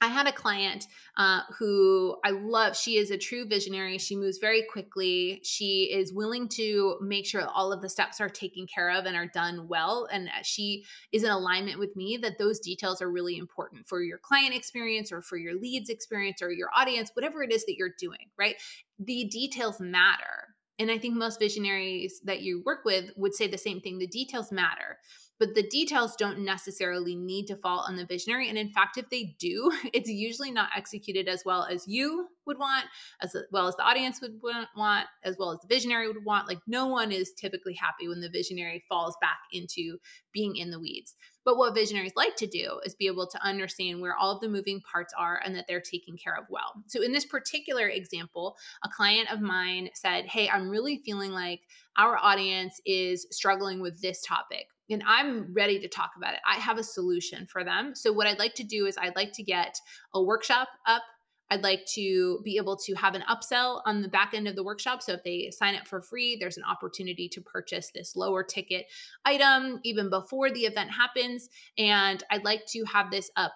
I 0.05 0.09
had 0.09 0.27
a 0.27 0.33
client 0.33 0.87
uh, 1.17 1.41
who 1.59 2.17
I 2.27 2.31
love. 2.31 2.77
She 2.77 2.99
is 2.99 3.11
a 3.11 3.17
true 3.17 3.47
visionary. 3.47 3.97
She 3.97 4.17
moves 4.17 4.37
very 4.37 4.63
quickly. 4.71 5.41
She 5.45 5.85
is 5.85 6.13
willing 6.13 6.47
to 6.51 6.99
make 7.01 7.25
sure 7.25 7.47
all 7.47 7.73
of 7.73 7.81
the 7.81 7.89
steps 7.89 8.21
are 8.21 8.29
taken 8.29 8.67
care 8.67 8.91
of 8.91 9.07
and 9.07 9.17
are 9.17 9.29
done 9.29 9.67
well. 9.67 10.07
And 10.13 10.29
she 10.43 10.85
is 11.13 11.25
in 11.25 11.31
alignment 11.31 11.79
with 11.79 11.97
me 11.97 12.19
that 12.19 12.37
those 12.39 12.61
details 12.61 13.01
are 13.01 13.11
really 13.11 13.39
important 13.39 13.89
for 13.89 14.03
your 14.03 14.19
client 14.19 14.55
experience 14.55 15.11
or 15.11 15.23
for 15.23 15.39
your 15.39 15.59
leads 15.59 15.89
experience 15.89 16.43
or 16.43 16.51
your 16.51 16.69
audience, 16.77 17.11
whatever 17.15 17.43
it 17.43 17.51
is 17.51 17.65
that 17.65 17.77
you're 17.79 17.95
doing, 17.99 18.29
right? 18.39 18.57
The 18.99 19.25
details 19.33 19.81
matter. 19.81 20.55
And 20.79 20.91
I 20.91 20.99
think 20.99 21.15
most 21.15 21.39
visionaries 21.39 22.21
that 22.25 22.43
you 22.43 22.63
work 22.67 22.85
with 22.85 23.11
would 23.17 23.33
say 23.33 23.47
the 23.47 23.57
same 23.57 23.81
thing. 23.81 23.99
The 23.99 24.07
details 24.07 24.53
matter 24.53 24.99
but 25.39 25.55
the 25.55 25.67
details 25.69 26.17
don't 26.17 26.39
necessarily 26.41 27.17
need 27.17 27.47
to 27.47 27.57
fall 27.57 27.81
on 27.81 27.97
the 27.97 28.07
visionary. 28.07 28.49
And 28.49 28.57
in 28.57 28.71
fact, 28.71 28.97
if 28.97 29.09
they 29.11 29.35
do, 29.39 29.73
it's 29.93 30.09
usually 30.09 30.51
not 30.51 30.71
executed 30.77 31.29
as 31.29 31.43
well 31.45 31.65
as 31.65 31.87
you 31.89 32.29
would 32.47 32.59
want, 32.59 32.85
as 33.21 33.35
well 33.51 33.67
as 33.67 33.75
the 33.77 33.83
audience 33.83 34.21
would 34.21 34.41
want, 34.77 35.07
as 35.25 35.37
well 35.39 35.51
as 35.51 35.59
the 35.61 35.67
visionary 35.67 36.07
would 36.07 36.25
want. 36.25 36.47
Like, 36.47 36.61
no 36.67 36.87
one 36.87 37.11
is 37.11 37.33
typically 37.33 37.75
happy 37.75 38.07
when 38.07 38.21
the 38.21 38.29
visionary 38.29 38.85
falls 38.89 39.17
back 39.21 39.39
into 39.53 39.99
being 40.33 40.57
in 40.57 40.71
the 40.71 40.79
weeds. 40.79 41.15
But 41.45 41.57
what 41.57 41.75
visionaries 41.75 42.17
like 42.17 42.37
to 42.37 42.47
do 42.47 42.81
is 42.85 42.95
be 42.95 43.07
able 43.07 43.27
to 43.27 43.43
understand 43.45 44.01
where 44.01 44.17
all 44.17 44.35
of 44.35 44.41
the 44.41 44.49
moving 44.49 44.81
parts 44.81 45.13
are 45.17 45.41
and 45.45 45.55
that 45.55 45.67
they're 45.69 45.81
taken 45.81 46.17
care 46.17 46.35
of 46.35 46.45
well. 46.49 46.83
So, 46.87 47.03
in 47.03 47.13
this 47.13 47.27
particular 47.27 47.89
example, 47.89 48.57
a 48.83 48.89
client 48.89 49.31
of 49.31 49.41
mine 49.41 49.91
said, 49.95 50.25
Hey, 50.27 50.49
I'm 50.49 50.71
really 50.71 51.03
feeling 51.05 51.33
like 51.33 51.61
our 51.99 52.17
audience 52.17 52.81
is 52.87 53.27
struggling 53.31 53.81
with 53.81 54.01
this 54.01 54.23
topic 54.23 54.69
and 54.91 55.03
I'm 55.07 55.53
ready 55.55 55.81
to 55.81 55.89
talk 55.89 56.13
about 56.17 56.35
it. 56.35 56.41
I 56.47 56.57
have 56.57 56.79
a 56.79 56.83
solution 56.83 57.47
for 57.47 57.65
them. 57.65 57.95
So, 57.95 58.13
what 58.13 58.27
I'd 58.27 58.39
like 58.39 58.55
to 58.55 58.65
do 58.65 58.87
is, 58.87 58.97
I'd 58.99 59.17
like 59.17 59.33
to 59.35 59.43
get 59.43 59.79
a 60.15 60.23
workshop 60.23 60.69
up. 60.87 61.03
I'd 61.51 61.63
like 61.63 61.85
to 61.95 62.41
be 62.43 62.57
able 62.57 62.77
to 62.79 62.95
have 62.95 63.15
an 63.15 63.23
upsell 63.29 63.83
on 63.85 64.03
the 64.03 64.09
back 64.09 64.33
end 64.35 64.49
of 64.49 64.57
the 64.57 64.65
workshop. 64.65 65.03
So, 65.03 65.13
if 65.13 65.25
they 65.25 65.51
sign 65.51 65.75
up 65.75 65.87
for 65.87 66.03
free, 66.03 66.37
there's 66.39 66.57
an 66.57 66.65
opportunity 66.65 67.29
to 67.31 67.41
purchase 67.41 67.91
this 67.95 68.17
lower 68.17 68.43
ticket 68.43 68.87
item 69.25 69.81
even 69.85 70.11
before 70.11 70.51
the 70.51 70.67
event 70.67 70.91
happens. 70.91 71.49
And 71.79 72.23
I'd 72.31 72.45
like 72.45 72.67
to 72.69 72.85
have 72.85 73.11
this 73.11 73.31
up 73.37 73.53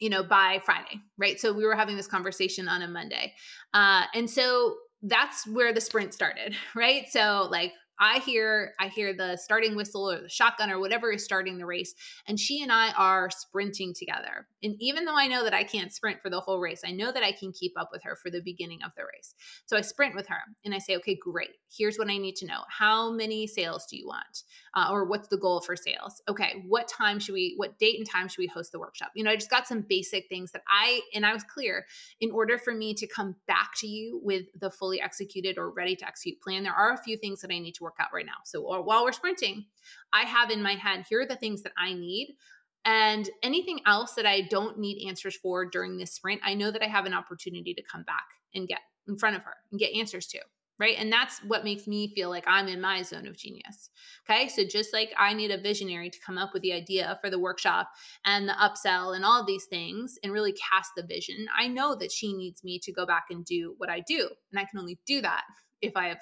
you 0.00 0.08
know 0.08 0.22
by 0.22 0.60
friday 0.64 1.00
right 1.16 1.40
so 1.40 1.52
we 1.52 1.64
were 1.64 1.74
having 1.74 1.96
this 1.96 2.06
conversation 2.06 2.68
on 2.68 2.82
a 2.82 2.88
monday 2.88 3.34
uh, 3.74 4.04
and 4.14 4.30
so 4.30 4.76
that's 5.02 5.46
where 5.46 5.72
the 5.72 5.80
sprint 5.80 6.14
started 6.14 6.54
right 6.76 7.06
so 7.10 7.48
like 7.50 7.72
I 8.00 8.20
hear 8.20 8.74
I 8.78 8.88
hear 8.88 9.14
the 9.14 9.36
starting 9.36 9.76
whistle 9.76 10.10
or 10.10 10.22
the 10.22 10.28
shotgun 10.28 10.70
or 10.70 10.78
whatever 10.78 11.10
is 11.12 11.24
starting 11.24 11.58
the 11.58 11.66
race 11.66 11.94
and 12.26 12.38
she 12.38 12.62
and 12.62 12.70
I 12.72 12.92
are 12.92 13.30
sprinting 13.30 13.94
together. 13.94 14.46
And 14.62 14.74
even 14.80 15.04
though 15.04 15.16
I 15.16 15.26
know 15.26 15.44
that 15.44 15.54
I 15.54 15.64
can't 15.64 15.92
sprint 15.92 16.20
for 16.22 16.30
the 16.30 16.40
whole 16.40 16.60
race, 16.60 16.82
I 16.84 16.92
know 16.92 17.12
that 17.12 17.22
I 17.22 17.32
can 17.32 17.52
keep 17.52 17.72
up 17.78 17.90
with 17.92 18.02
her 18.04 18.16
for 18.16 18.30
the 18.30 18.40
beginning 18.40 18.80
of 18.84 18.92
the 18.96 19.02
race. 19.04 19.34
So 19.66 19.76
I 19.76 19.80
sprint 19.80 20.14
with 20.14 20.26
her 20.28 20.40
and 20.64 20.74
I 20.74 20.78
say, 20.78 20.96
"Okay, 20.96 21.14
great. 21.14 21.50
Here's 21.76 21.98
what 21.98 22.10
I 22.10 22.18
need 22.18 22.36
to 22.36 22.46
know. 22.46 22.62
How 22.68 23.10
many 23.10 23.46
sales 23.46 23.86
do 23.86 23.96
you 23.96 24.06
want? 24.06 24.44
Uh, 24.74 24.88
or 24.90 25.04
what's 25.04 25.28
the 25.28 25.36
goal 25.36 25.60
for 25.60 25.76
sales? 25.76 26.22
Okay, 26.28 26.62
what 26.66 26.88
time 26.88 27.18
should 27.18 27.34
we 27.34 27.54
what 27.56 27.78
date 27.78 27.98
and 27.98 28.08
time 28.08 28.28
should 28.28 28.38
we 28.38 28.46
host 28.46 28.72
the 28.72 28.78
workshop?" 28.78 29.12
You 29.14 29.24
know, 29.24 29.30
I 29.30 29.36
just 29.36 29.50
got 29.50 29.66
some 29.66 29.82
basic 29.88 30.28
things 30.28 30.52
that 30.52 30.62
I 30.68 31.00
and 31.14 31.26
I 31.26 31.32
was 31.32 31.44
clear 31.44 31.86
in 32.20 32.30
order 32.30 32.58
for 32.58 32.74
me 32.74 32.94
to 32.94 33.06
come 33.06 33.36
back 33.46 33.70
to 33.78 33.86
you 33.86 34.20
with 34.22 34.46
the 34.58 34.70
fully 34.70 35.00
executed 35.00 35.58
or 35.58 35.70
ready 35.70 35.96
to 35.96 36.06
execute 36.06 36.40
plan, 36.40 36.62
there 36.62 36.72
are 36.72 36.92
a 36.92 37.02
few 37.02 37.16
things 37.16 37.40
that 37.40 37.50
I 37.50 37.58
need 37.58 37.74
to 37.76 37.82
work 37.82 37.87
out 38.00 38.08
right 38.12 38.26
now. 38.26 38.40
So 38.44 38.60
while 38.60 39.04
we're 39.04 39.12
sprinting, 39.12 39.66
I 40.12 40.22
have 40.22 40.50
in 40.50 40.62
my 40.62 40.74
head, 40.74 41.04
here 41.08 41.20
are 41.20 41.26
the 41.26 41.36
things 41.36 41.62
that 41.62 41.72
I 41.78 41.92
need. 41.94 42.36
And 42.84 43.28
anything 43.42 43.80
else 43.86 44.14
that 44.14 44.24
I 44.24 44.42
don't 44.42 44.78
need 44.78 45.06
answers 45.06 45.36
for 45.36 45.66
during 45.66 45.98
this 45.98 46.12
sprint, 46.12 46.40
I 46.44 46.54
know 46.54 46.70
that 46.70 46.82
I 46.82 46.86
have 46.86 47.06
an 47.06 47.14
opportunity 47.14 47.74
to 47.74 47.82
come 47.82 48.02
back 48.04 48.24
and 48.54 48.68
get 48.68 48.80
in 49.06 49.18
front 49.18 49.36
of 49.36 49.42
her 49.42 49.56
and 49.70 49.80
get 49.80 49.94
answers 49.94 50.26
to. 50.28 50.38
Right. 50.80 50.94
And 50.96 51.12
that's 51.12 51.40
what 51.40 51.64
makes 51.64 51.88
me 51.88 52.14
feel 52.14 52.30
like 52.30 52.44
I'm 52.46 52.68
in 52.68 52.80
my 52.80 53.02
zone 53.02 53.26
of 53.26 53.36
genius. 53.36 53.90
Okay. 54.30 54.46
So 54.46 54.62
just 54.64 54.92
like 54.92 55.12
I 55.18 55.34
need 55.34 55.50
a 55.50 55.60
visionary 55.60 56.08
to 56.08 56.18
come 56.24 56.38
up 56.38 56.54
with 56.54 56.62
the 56.62 56.72
idea 56.72 57.18
for 57.20 57.30
the 57.30 57.38
workshop 57.38 57.90
and 58.24 58.48
the 58.48 58.52
upsell 58.52 59.16
and 59.16 59.24
all 59.24 59.44
these 59.44 59.64
things 59.64 60.20
and 60.22 60.32
really 60.32 60.52
cast 60.52 60.92
the 60.96 61.02
vision, 61.02 61.48
I 61.58 61.66
know 61.66 61.96
that 61.96 62.12
she 62.12 62.32
needs 62.32 62.62
me 62.62 62.78
to 62.84 62.92
go 62.92 63.04
back 63.04 63.24
and 63.28 63.44
do 63.44 63.74
what 63.78 63.90
I 63.90 64.04
do. 64.06 64.28
And 64.52 64.60
I 64.60 64.66
can 64.70 64.78
only 64.78 65.00
do 65.04 65.20
that 65.20 65.42
if 65.82 65.96
I 65.96 66.06
have 66.06 66.20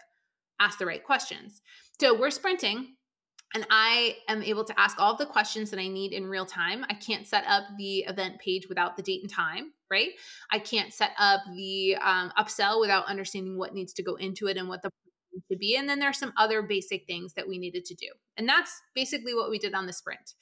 asked 0.60 0.78
the 0.78 0.86
right 0.86 1.04
questions. 1.04 1.62
So 2.00 2.18
we're 2.18 2.30
sprinting 2.30 2.96
and 3.54 3.66
I 3.70 4.16
am 4.28 4.42
able 4.42 4.64
to 4.64 4.78
ask 4.78 5.00
all 5.00 5.12
of 5.12 5.18
the 5.18 5.26
questions 5.26 5.70
that 5.70 5.80
I 5.80 5.88
need 5.88 6.12
in 6.12 6.26
real 6.26 6.46
time. 6.46 6.84
I 6.90 6.94
can't 6.94 7.26
set 7.26 7.44
up 7.46 7.64
the 7.78 8.00
event 8.00 8.38
page 8.38 8.68
without 8.68 8.96
the 8.96 9.02
date 9.02 9.22
and 9.22 9.30
time, 9.30 9.72
right? 9.90 10.10
I 10.50 10.58
can't 10.58 10.92
set 10.92 11.12
up 11.18 11.40
the 11.54 11.96
um, 11.96 12.32
upsell 12.38 12.80
without 12.80 13.06
understanding 13.06 13.56
what 13.56 13.74
needs 13.74 13.92
to 13.94 14.02
go 14.02 14.16
into 14.16 14.48
it 14.48 14.56
and 14.56 14.68
what 14.68 14.82
the 14.82 14.90
to 15.50 15.56
be. 15.56 15.76
And 15.76 15.88
then 15.88 15.98
there's 15.98 16.18
some 16.18 16.32
other 16.36 16.62
basic 16.62 17.06
things 17.06 17.34
that 17.34 17.48
we 17.48 17.58
needed 17.58 17.84
to 17.86 17.94
do. 17.94 18.08
And 18.36 18.48
that's 18.48 18.80
basically 18.94 19.34
what 19.34 19.50
we 19.50 19.58
did 19.58 19.74
on 19.74 19.86
the 19.86 19.92
sprint. 19.92 20.34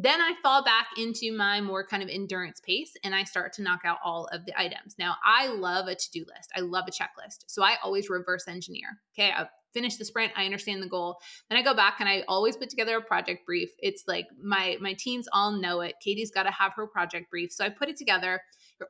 Then 0.00 0.20
I 0.20 0.34
fall 0.44 0.62
back 0.62 0.86
into 0.96 1.36
my 1.36 1.60
more 1.60 1.84
kind 1.84 2.04
of 2.04 2.08
endurance 2.08 2.60
pace 2.60 2.92
and 3.02 3.16
I 3.16 3.24
start 3.24 3.52
to 3.54 3.62
knock 3.62 3.80
out 3.84 3.98
all 4.04 4.28
of 4.30 4.46
the 4.46 4.56
items. 4.56 4.94
Now, 4.96 5.16
I 5.26 5.48
love 5.48 5.88
a 5.88 5.96
to 5.96 6.10
do 6.12 6.20
list, 6.20 6.52
I 6.54 6.60
love 6.60 6.84
a 6.86 6.92
checklist. 6.92 7.44
So 7.48 7.64
I 7.64 7.78
always 7.82 8.08
reverse 8.08 8.46
engineer. 8.46 9.00
Okay, 9.12 9.30
a 9.30 9.50
finish 9.74 9.96
the 9.96 10.04
sprint 10.04 10.32
i 10.34 10.46
understand 10.46 10.82
the 10.82 10.88
goal 10.88 11.18
then 11.50 11.58
i 11.58 11.62
go 11.62 11.74
back 11.74 11.96
and 12.00 12.08
i 12.08 12.24
always 12.26 12.56
put 12.56 12.70
together 12.70 12.96
a 12.96 13.02
project 13.02 13.44
brief 13.44 13.68
it's 13.80 14.04
like 14.08 14.26
my 14.42 14.78
my 14.80 14.94
teams 14.94 15.28
all 15.32 15.52
know 15.52 15.82
it 15.82 15.94
katy's 16.02 16.30
got 16.30 16.44
to 16.44 16.50
have 16.50 16.72
her 16.74 16.86
project 16.86 17.30
brief 17.30 17.52
so 17.52 17.62
i 17.62 17.68
put 17.68 17.86
it 17.86 17.96
together 17.96 18.40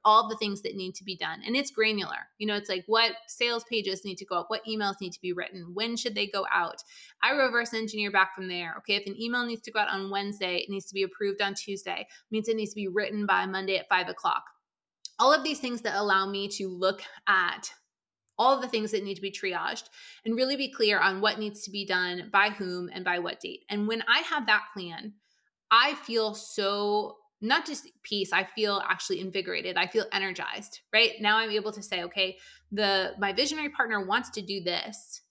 all 0.04 0.28
the 0.28 0.36
things 0.36 0.62
that 0.62 0.76
need 0.76 0.94
to 0.94 1.04
be 1.04 1.16
done 1.16 1.40
and 1.46 1.56
it's 1.56 1.70
granular. 1.70 2.28
You 2.38 2.46
know 2.46 2.56
it's 2.56 2.68
like 2.68 2.84
what 2.86 3.12
sales 3.26 3.64
pages 3.70 4.04
need 4.04 4.16
to 4.18 4.24
go 4.24 4.36
up 4.36 4.46
what 4.48 4.64
emails 4.66 5.00
need 5.00 5.12
to 5.12 5.20
be 5.20 5.32
written 5.32 5.70
when 5.74 5.96
should 5.96 6.14
they 6.14 6.26
go 6.26 6.46
out? 6.52 6.82
I 7.22 7.30
reverse 7.30 7.74
engineer 7.74 8.10
back 8.10 8.34
from 8.34 8.48
there 8.48 8.74
okay? 8.78 8.96
If 8.96 9.06
an 9.06 9.20
email 9.20 9.44
needs 9.46 9.62
to 9.62 9.72
go 9.72 9.80
out 9.80 9.88
on 9.88 10.10
wednesday 10.10 10.56
it 10.56 10.70
needs 10.70 10.86
to 10.86 10.94
be 10.94 11.02
approved 11.02 11.40
on 11.40 11.54
tuesday 11.54 12.00
it 12.00 12.06
means 12.30 12.48
it 12.48 12.56
needs 12.56 12.70
to 12.70 12.76
be 12.76 12.88
written 12.88 13.26
by 13.26 13.46
monday 13.46 13.76
at 13.76 13.88
five 13.88 14.08
o'clock. 14.08 14.44
All 15.18 15.32
of 15.32 15.42
these 15.42 15.60
things 15.60 15.82
that 15.82 15.96
allow 15.96 16.28
me 16.30 16.48
to 16.48 16.68
look 16.68 17.02
at 17.26 17.70
all 18.38 18.60
the 18.60 18.68
things 18.68 18.92
that 18.92 19.02
need 19.02 19.16
to 19.16 19.20
be 19.20 19.32
triaged 19.32 19.88
and 20.24 20.36
really 20.36 20.56
be 20.56 20.70
clear 20.70 21.00
on 21.00 21.20
what 21.20 21.38
needs 21.38 21.62
to 21.64 21.70
be 21.70 21.84
done 21.84 22.28
by 22.32 22.50
whom 22.50 22.88
and 22.92 23.04
by 23.04 23.18
what 23.18 23.40
date. 23.40 23.64
And 23.68 23.88
when 23.88 24.02
I 24.08 24.20
have 24.20 24.46
that 24.46 24.66
plan, 24.72 25.14
I 25.70 25.94
feel 25.94 26.34
so 26.34 27.16
not 27.40 27.66
just 27.66 27.88
peace 28.02 28.32
i 28.32 28.44
feel 28.54 28.82
actually 28.88 29.20
invigorated 29.20 29.76
i 29.76 29.86
feel 29.86 30.06
energized 30.12 30.80
right 30.92 31.12
now 31.20 31.38
i'm 31.38 31.50
able 31.50 31.72
to 31.72 31.82
say 31.82 32.02
okay 32.02 32.36
the 32.72 33.12
my 33.18 33.32
visionary 33.32 33.70
partner 33.70 34.04
wants 34.04 34.30
to 34.30 34.42
do 34.42 34.62
this 34.62 35.22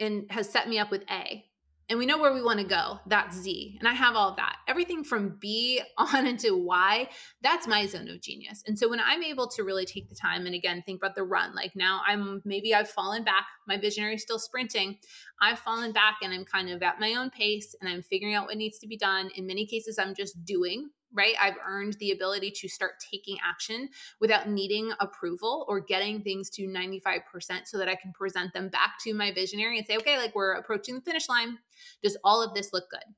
and 0.00 0.24
has 0.30 0.48
set 0.48 0.68
me 0.68 0.78
up 0.78 0.90
with 0.90 1.02
a 1.10 1.44
and 1.92 1.98
we 1.98 2.06
know 2.06 2.16
where 2.16 2.32
we 2.32 2.42
want 2.42 2.58
to 2.58 2.64
go. 2.64 3.00
That's 3.06 3.36
Z. 3.36 3.76
And 3.78 3.86
I 3.86 3.92
have 3.92 4.16
all 4.16 4.30
of 4.30 4.36
that. 4.36 4.56
Everything 4.66 5.04
from 5.04 5.36
B 5.40 5.82
on 5.98 6.26
into 6.26 6.56
Y, 6.56 7.06
that's 7.42 7.66
my 7.66 7.84
zone 7.86 8.08
of 8.08 8.22
genius. 8.22 8.62
And 8.66 8.78
so 8.78 8.88
when 8.88 8.98
I'm 8.98 9.22
able 9.22 9.46
to 9.48 9.62
really 9.62 9.84
take 9.84 10.08
the 10.08 10.14
time 10.14 10.46
and 10.46 10.54
again 10.54 10.82
think 10.86 11.02
about 11.02 11.14
the 11.14 11.24
run, 11.24 11.54
like 11.54 11.76
now 11.76 12.00
I'm 12.06 12.40
maybe 12.46 12.74
I've 12.74 12.88
fallen 12.88 13.24
back, 13.24 13.46
my 13.68 13.76
visionary 13.76 14.14
is 14.14 14.22
still 14.22 14.38
sprinting. 14.38 14.96
I've 15.42 15.58
fallen 15.58 15.92
back 15.92 16.16
and 16.22 16.32
I'm 16.32 16.46
kind 16.46 16.70
of 16.70 16.82
at 16.82 16.98
my 16.98 17.14
own 17.14 17.28
pace 17.28 17.74
and 17.80 17.90
I'm 17.90 18.00
figuring 18.00 18.34
out 18.34 18.46
what 18.46 18.56
needs 18.56 18.78
to 18.78 18.86
be 18.86 18.96
done. 18.96 19.30
In 19.36 19.46
many 19.46 19.66
cases, 19.66 19.98
I'm 19.98 20.14
just 20.14 20.44
doing 20.46 20.88
right? 21.14 21.34
I've 21.40 21.56
earned 21.66 21.96
the 22.00 22.12
ability 22.12 22.50
to 22.52 22.68
start 22.68 22.92
taking 23.10 23.36
action 23.44 23.88
without 24.20 24.48
needing 24.48 24.92
approval 25.00 25.64
or 25.68 25.80
getting 25.80 26.22
things 26.22 26.50
to 26.50 26.62
95% 26.62 27.20
so 27.66 27.78
that 27.78 27.88
I 27.88 27.94
can 27.94 28.12
present 28.12 28.52
them 28.52 28.68
back 28.68 28.94
to 29.04 29.14
my 29.14 29.32
visionary 29.32 29.78
and 29.78 29.86
say, 29.86 29.96
okay, 29.96 30.18
like 30.18 30.34
we're 30.34 30.52
approaching 30.52 30.94
the 30.94 31.00
finish 31.00 31.28
line. 31.28 31.58
Does 32.02 32.16
all 32.24 32.42
of 32.42 32.54
this 32.54 32.72
look 32.72 32.90
good? 32.90 33.14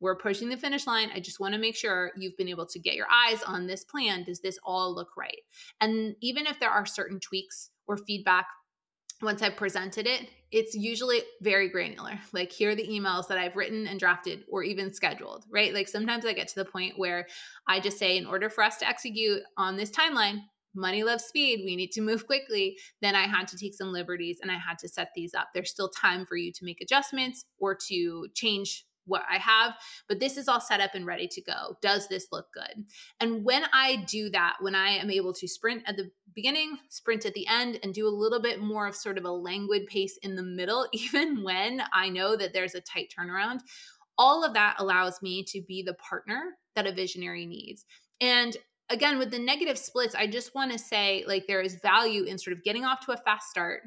We're 0.00 0.12
approaching 0.12 0.48
the 0.48 0.56
finish 0.56 0.86
line. 0.86 1.10
I 1.14 1.20
just 1.20 1.40
want 1.40 1.54
to 1.54 1.60
make 1.60 1.76
sure 1.76 2.12
you've 2.16 2.36
been 2.36 2.48
able 2.48 2.66
to 2.66 2.78
get 2.78 2.94
your 2.94 3.06
eyes 3.12 3.42
on 3.42 3.66
this 3.66 3.84
plan. 3.84 4.24
Does 4.24 4.40
this 4.40 4.58
all 4.64 4.94
look 4.94 5.16
right? 5.16 5.40
And 5.80 6.16
even 6.20 6.46
if 6.46 6.58
there 6.58 6.70
are 6.70 6.86
certain 6.86 7.20
tweaks 7.20 7.70
or 7.86 7.96
feedback 7.96 8.46
once 9.20 9.42
I've 9.42 9.56
presented 9.56 10.06
it, 10.06 10.28
it's 10.50 10.74
usually 10.74 11.22
very 11.42 11.68
granular. 11.68 12.18
Like, 12.32 12.52
here 12.52 12.70
are 12.70 12.74
the 12.74 12.86
emails 12.86 13.28
that 13.28 13.38
I've 13.38 13.56
written 13.56 13.86
and 13.86 13.98
drafted 13.98 14.44
or 14.50 14.62
even 14.62 14.94
scheduled, 14.94 15.44
right? 15.50 15.74
Like, 15.74 15.88
sometimes 15.88 16.24
I 16.24 16.32
get 16.32 16.48
to 16.48 16.54
the 16.54 16.64
point 16.64 16.98
where 16.98 17.26
I 17.66 17.80
just 17.80 17.98
say, 17.98 18.16
in 18.16 18.26
order 18.26 18.48
for 18.48 18.62
us 18.62 18.78
to 18.78 18.88
execute 18.88 19.42
on 19.56 19.76
this 19.76 19.90
timeline, 19.90 20.40
money 20.74 21.02
loves 21.02 21.24
speed, 21.24 21.62
we 21.64 21.76
need 21.76 21.90
to 21.92 22.00
move 22.00 22.26
quickly. 22.26 22.76
Then 23.02 23.14
I 23.14 23.26
had 23.26 23.48
to 23.48 23.58
take 23.58 23.74
some 23.74 23.92
liberties 23.92 24.38
and 24.40 24.50
I 24.50 24.56
had 24.56 24.78
to 24.78 24.88
set 24.88 25.10
these 25.14 25.34
up. 25.34 25.48
There's 25.52 25.70
still 25.70 25.88
time 25.88 26.24
for 26.24 26.36
you 26.36 26.52
to 26.52 26.64
make 26.64 26.80
adjustments 26.80 27.44
or 27.58 27.76
to 27.88 28.28
change 28.34 28.84
what 29.04 29.22
I 29.30 29.38
have, 29.38 29.74
but 30.06 30.20
this 30.20 30.36
is 30.36 30.48
all 30.48 30.60
set 30.60 30.80
up 30.80 30.94
and 30.94 31.06
ready 31.06 31.26
to 31.28 31.42
go. 31.42 31.76
Does 31.80 32.08
this 32.08 32.28
look 32.30 32.46
good? 32.52 32.84
And 33.20 33.42
when 33.42 33.64
I 33.72 34.04
do 34.06 34.28
that, 34.30 34.56
when 34.60 34.74
I 34.74 34.90
am 34.90 35.10
able 35.10 35.32
to 35.32 35.48
sprint 35.48 35.82
at 35.86 35.96
the 35.96 36.10
beginning, 36.34 36.78
sprint 36.88 37.26
at 37.26 37.34
the 37.34 37.46
end, 37.46 37.78
and 37.82 37.94
do 37.94 38.06
a 38.06 38.10
little 38.10 38.40
bit 38.40 38.60
more 38.60 38.86
of 38.86 38.94
sort 38.94 39.18
of 39.18 39.24
a 39.24 39.30
languid 39.30 39.86
pace 39.86 40.18
in 40.22 40.34
the 40.34 40.42
middle, 40.42 40.86
even 40.92 41.42
when 41.42 41.82
I 41.92 42.08
know 42.08 42.36
that 42.36 42.52
there's 42.52 42.74
a 42.74 42.80
tight 42.80 43.12
turnaround, 43.18 43.60
all 44.16 44.44
of 44.44 44.54
that 44.54 44.76
allows 44.78 45.22
me 45.22 45.44
to 45.44 45.62
be 45.62 45.82
the 45.82 45.94
partner 45.94 46.56
that 46.74 46.86
a 46.86 46.92
visionary 46.92 47.46
needs. 47.46 47.84
And 48.20 48.56
again, 48.90 49.18
with 49.18 49.30
the 49.30 49.38
negative 49.38 49.78
splits, 49.78 50.14
I 50.14 50.26
just 50.26 50.54
want 50.54 50.72
to 50.72 50.78
say 50.78 51.24
like 51.26 51.46
there 51.46 51.60
is 51.60 51.76
value 51.76 52.24
in 52.24 52.38
sort 52.38 52.56
of 52.56 52.64
getting 52.64 52.84
off 52.84 53.04
to 53.06 53.12
a 53.12 53.16
fast 53.16 53.48
start 53.48 53.82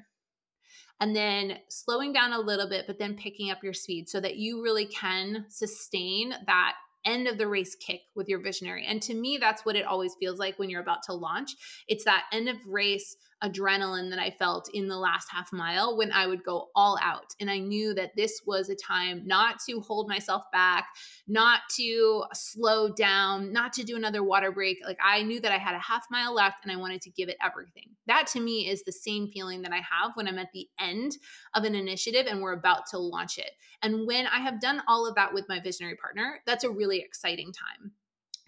and 1.00 1.16
then 1.16 1.58
slowing 1.68 2.14
down 2.14 2.32
a 2.32 2.40
little 2.40 2.70
bit, 2.70 2.86
but 2.88 3.00
then 3.00 3.16
picking 3.16 3.50
up 3.50 3.64
your 3.64 3.74
speed 3.74 4.08
so 4.08 4.20
that 4.20 4.38
you 4.38 4.62
really 4.62 4.86
can 4.86 5.46
sustain 5.50 6.34
that 6.46 6.76
end 7.06 7.28
of 7.28 7.38
the 7.38 7.48
race 7.48 7.76
kick 7.76 8.02
with 8.16 8.28
your 8.30 8.42
visionary. 8.42 8.86
And 8.86 9.02
to 9.04 9.14
me, 9.14 9.38
that's 9.40 9.66
what 9.66 9.76
it 9.76 9.86
always 9.86 10.16
feels 10.20 10.40
like 10.40 10.58
when 10.60 10.70
you're 10.70 10.82
about 10.82 11.04
to 11.04 11.14
launch. 11.14 11.56
It's 11.88 12.06
that 12.06 12.26
end 12.32 12.50
of 12.50 12.58
race 12.68 13.16
adrenaline 13.44 14.10
that 14.10 14.20
I 14.20 14.30
felt 14.32 14.70
in 14.74 14.88
the 14.88 14.98
last 14.98 15.28
half 15.32 15.52
mile 15.52 15.98
when 15.98 16.12
I 16.12 16.28
would 16.28 16.44
go 16.44 16.70
all 16.76 16.98
out. 17.02 17.34
And 17.40 17.50
I 17.50 17.58
knew 17.58 17.94
that 17.96 18.16
this 18.16 18.42
was 18.46 18.70
a 18.70 18.76
time 18.76 19.24
not 19.26 19.60
to 19.68 19.82
hold 19.82 20.08
myself 20.08 20.44
back, 20.52 20.88
not 21.28 21.62
to 21.78 22.24
slow 22.34 22.94
down, 22.94 23.52
not 23.52 23.74
to 23.74 23.84
do 23.84 23.96
another 23.96 24.24
water 24.24 24.52
break. 24.52 24.78
Like 24.86 25.00
I 25.04 25.24
knew 25.24 25.40
that 25.42 25.52
I 25.52 25.58
had 25.58 25.76
a 25.76 25.80
half 25.80 26.06
mile 26.12 26.34
left 26.34 26.58
and 26.64 26.72
I 26.72 26.76
wanted 26.76 27.02
to 27.02 27.10
give 27.10 27.30
it 27.30 27.38
everything. 27.44 27.90
That 28.08 28.28
to 28.28 28.40
me 28.40 28.70
is 28.70 28.84
the 28.84 28.92
same 28.92 29.28
feeling 29.28 29.62
that 29.64 29.74
I 29.74 29.78
have 29.78 30.16
when 30.16 30.28
I'm 30.28 30.40
at 30.40 30.52
the 30.54 30.68
end 30.80 31.18
of 31.56 31.64
an 31.64 31.76
initiative 31.76 32.28
and 32.28 32.42
we're 32.42 32.54
about 32.54 32.86
to 32.92 33.00
launch 33.00 33.38
it. 33.38 33.52
And 33.82 34.06
when 34.06 34.28
I 34.28 34.40
have 34.40 34.62
done 34.62 34.82
all 34.88 35.08
of 35.08 35.16
that 35.16 35.34
with 35.34 35.50
my 35.50 35.60
visionary 35.60 35.96
partner, 35.96 36.42
that's 36.46 36.64
a 36.64 36.70
really 36.70 37.00
exciting 37.00 37.52
time 37.52 37.94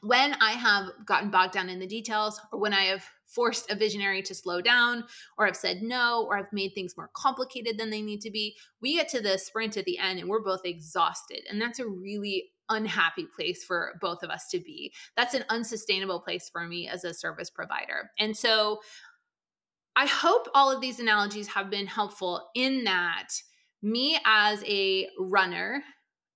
when 0.04 0.34
I 0.36 0.52
have 0.52 0.90
gotten 1.06 1.32
bogged 1.32 1.54
down 1.54 1.70
in 1.70 1.80
the 1.80 1.88
details 1.88 2.40
or 2.52 2.60
when 2.60 2.74
I 2.74 2.84
have 2.86 3.06
forced 3.26 3.72
a 3.72 3.76
visionary 3.76 4.22
to 4.24 4.36
slow 4.36 4.62
down 4.62 5.06
or 5.38 5.48
I've 5.48 5.56
said 5.56 5.82
no 5.82 6.26
or 6.28 6.38
I've 6.38 6.52
made 6.52 6.74
things 6.76 6.96
more 6.98 7.10
complicated 7.16 7.78
than 7.78 7.90
they 7.90 8.02
need 8.02 8.22
to 8.22 8.30
be, 8.30 8.56
we 8.82 8.96
get 8.96 9.10
to 9.10 9.22
the 9.22 9.38
sprint 9.38 9.78
at 9.78 9.86
the 9.86 9.98
end 9.98 10.20
and 10.20 10.30
we're 10.30 10.44
both 10.44 10.66
exhausted. 10.66 11.40
And 11.50 11.62
that's 11.62 11.80
a 11.80 11.88
really 11.88 12.52
unhappy 12.70 13.28
place 13.36 13.64
for 13.64 13.94
both 14.02 14.24
of 14.24 14.30
us 14.30 14.50
to 14.52 14.60
be. 14.60 14.94
That's 15.16 15.34
an 15.34 15.46
unsustainable 15.50 16.20
place 16.20 16.50
for 16.50 16.68
me 16.68 16.88
as 16.88 17.04
a 17.04 17.14
service 17.14 17.50
provider. 17.50 18.12
And 18.20 18.36
so 18.36 18.82
I 19.96 20.06
hope 20.06 20.48
all 20.54 20.72
of 20.72 20.82
these 20.82 21.00
analogies 21.00 21.48
have 21.48 21.70
been 21.70 21.88
helpful 21.88 22.50
in 22.56 22.84
that 22.84 23.30
me 23.82 24.18
as 24.26 24.64
a 24.66 25.08
runner 25.20 25.84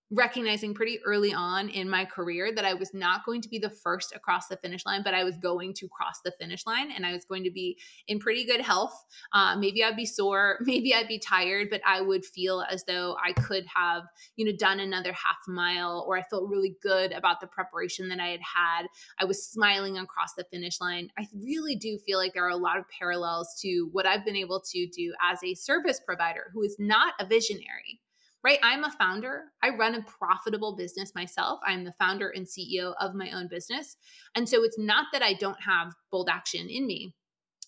recognizing 0.09 0.73
pretty 0.73 0.99
early 1.05 1.33
on 1.33 1.67
in 1.67 1.89
my 1.89 2.05
career 2.05 2.53
that 2.55 2.63
I 2.63 2.73
was 2.73 2.93
not 2.93 3.25
going 3.25 3.41
to 3.41 3.49
be 3.49 3.59
the 3.59 3.69
first 3.69 4.15
across 4.15 4.47
the 4.47 4.55
finish 4.57 4.85
line, 4.85 5.01
but 5.03 5.13
I 5.13 5.25
was 5.25 5.35
going 5.37 5.73
to 5.75 5.87
cross 5.89 6.21
the 6.23 6.31
finish 6.39 6.65
line 6.65 6.91
and 6.91 7.05
I 7.05 7.11
was 7.11 7.25
going 7.25 7.43
to 7.43 7.51
be 7.51 7.77
in 8.07 8.19
pretty 8.19 8.45
good 8.45 8.61
health. 8.61 8.93
Uh, 9.33 9.57
maybe 9.57 9.83
I'd 9.83 9.97
be 9.97 10.05
sore, 10.05 10.59
maybe 10.61 10.93
I'd 10.93 11.09
be 11.09 11.19
tired, 11.19 11.67
but 11.69 11.81
I 11.85 12.01
would 12.01 12.25
feel 12.25 12.63
as 12.69 12.85
though 12.85 13.17
I 13.23 13.33
could 13.33 13.65
have, 13.73 14.03
you 14.37 14.45
know, 14.45 14.53
done 14.57 14.79
another 14.79 15.11
half 15.11 15.37
mile 15.47 16.05
or 16.07 16.17
I 16.17 16.23
felt 16.23 16.49
really 16.49 16.75
good 16.81 17.11
about 17.11 17.41
the 17.41 17.47
preparation 17.47 18.07
that 18.09 18.19
I 18.19 18.27
had 18.27 18.41
had. 18.41 18.87
I 19.19 19.25
was 19.25 19.45
smiling 19.45 19.97
across 19.97 20.33
the 20.37 20.45
finish 20.45 20.79
line. 20.79 21.09
I 21.19 21.27
really 21.35 21.75
do 21.75 21.99
feel 22.05 22.17
like 22.17 22.33
there 22.33 22.45
are 22.45 22.49
a 22.49 22.55
lot 22.55 22.77
of 22.77 22.85
parallels 22.97 23.59
to 23.61 23.89
what 23.91 24.05
I've 24.05 24.23
been 24.23 24.37
able 24.37 24.61
to 24.71 24.87
do 24.87 25.13
as 25.21 25.43
a 25.43 25.53
service 25.53 25.99
provider 26.05 26.51
who 26.53 26.63
is 26.63 26.77
not 26.79 27.13
a 27.19 27.25
visionary 27.25 27.99
right? 28.47 28.59
I'm 28.63 28.85
a 28.85 28.91
founder. 28.91 29.43
I 29.61 29.71
run 29.71 29.93
a 29.93 30.01
profitable 30.03 30.77
business 30.77 31.13
myself. 31.13 31.59
I'm 31.65 31.83
the 31.83 31.91
founder 31.99 32.29
and 32.29 32.45
CEO 32.45 32.93
of 32.97 33.13
my 33.13 33.29
own 33.31 33.49
business. 33.49 33.97
And 34.35 34.47
so 34.47 34.63
it's 34.63 34.79
not 34.79 35.07
that 35.11 35.21
I 35.21 35.33
don't 35.33 35.61
have 35.61 35.91
bold 36.11 36.29
action 36.31 36.69
in 36.69 36.87
me. 36.87 37.13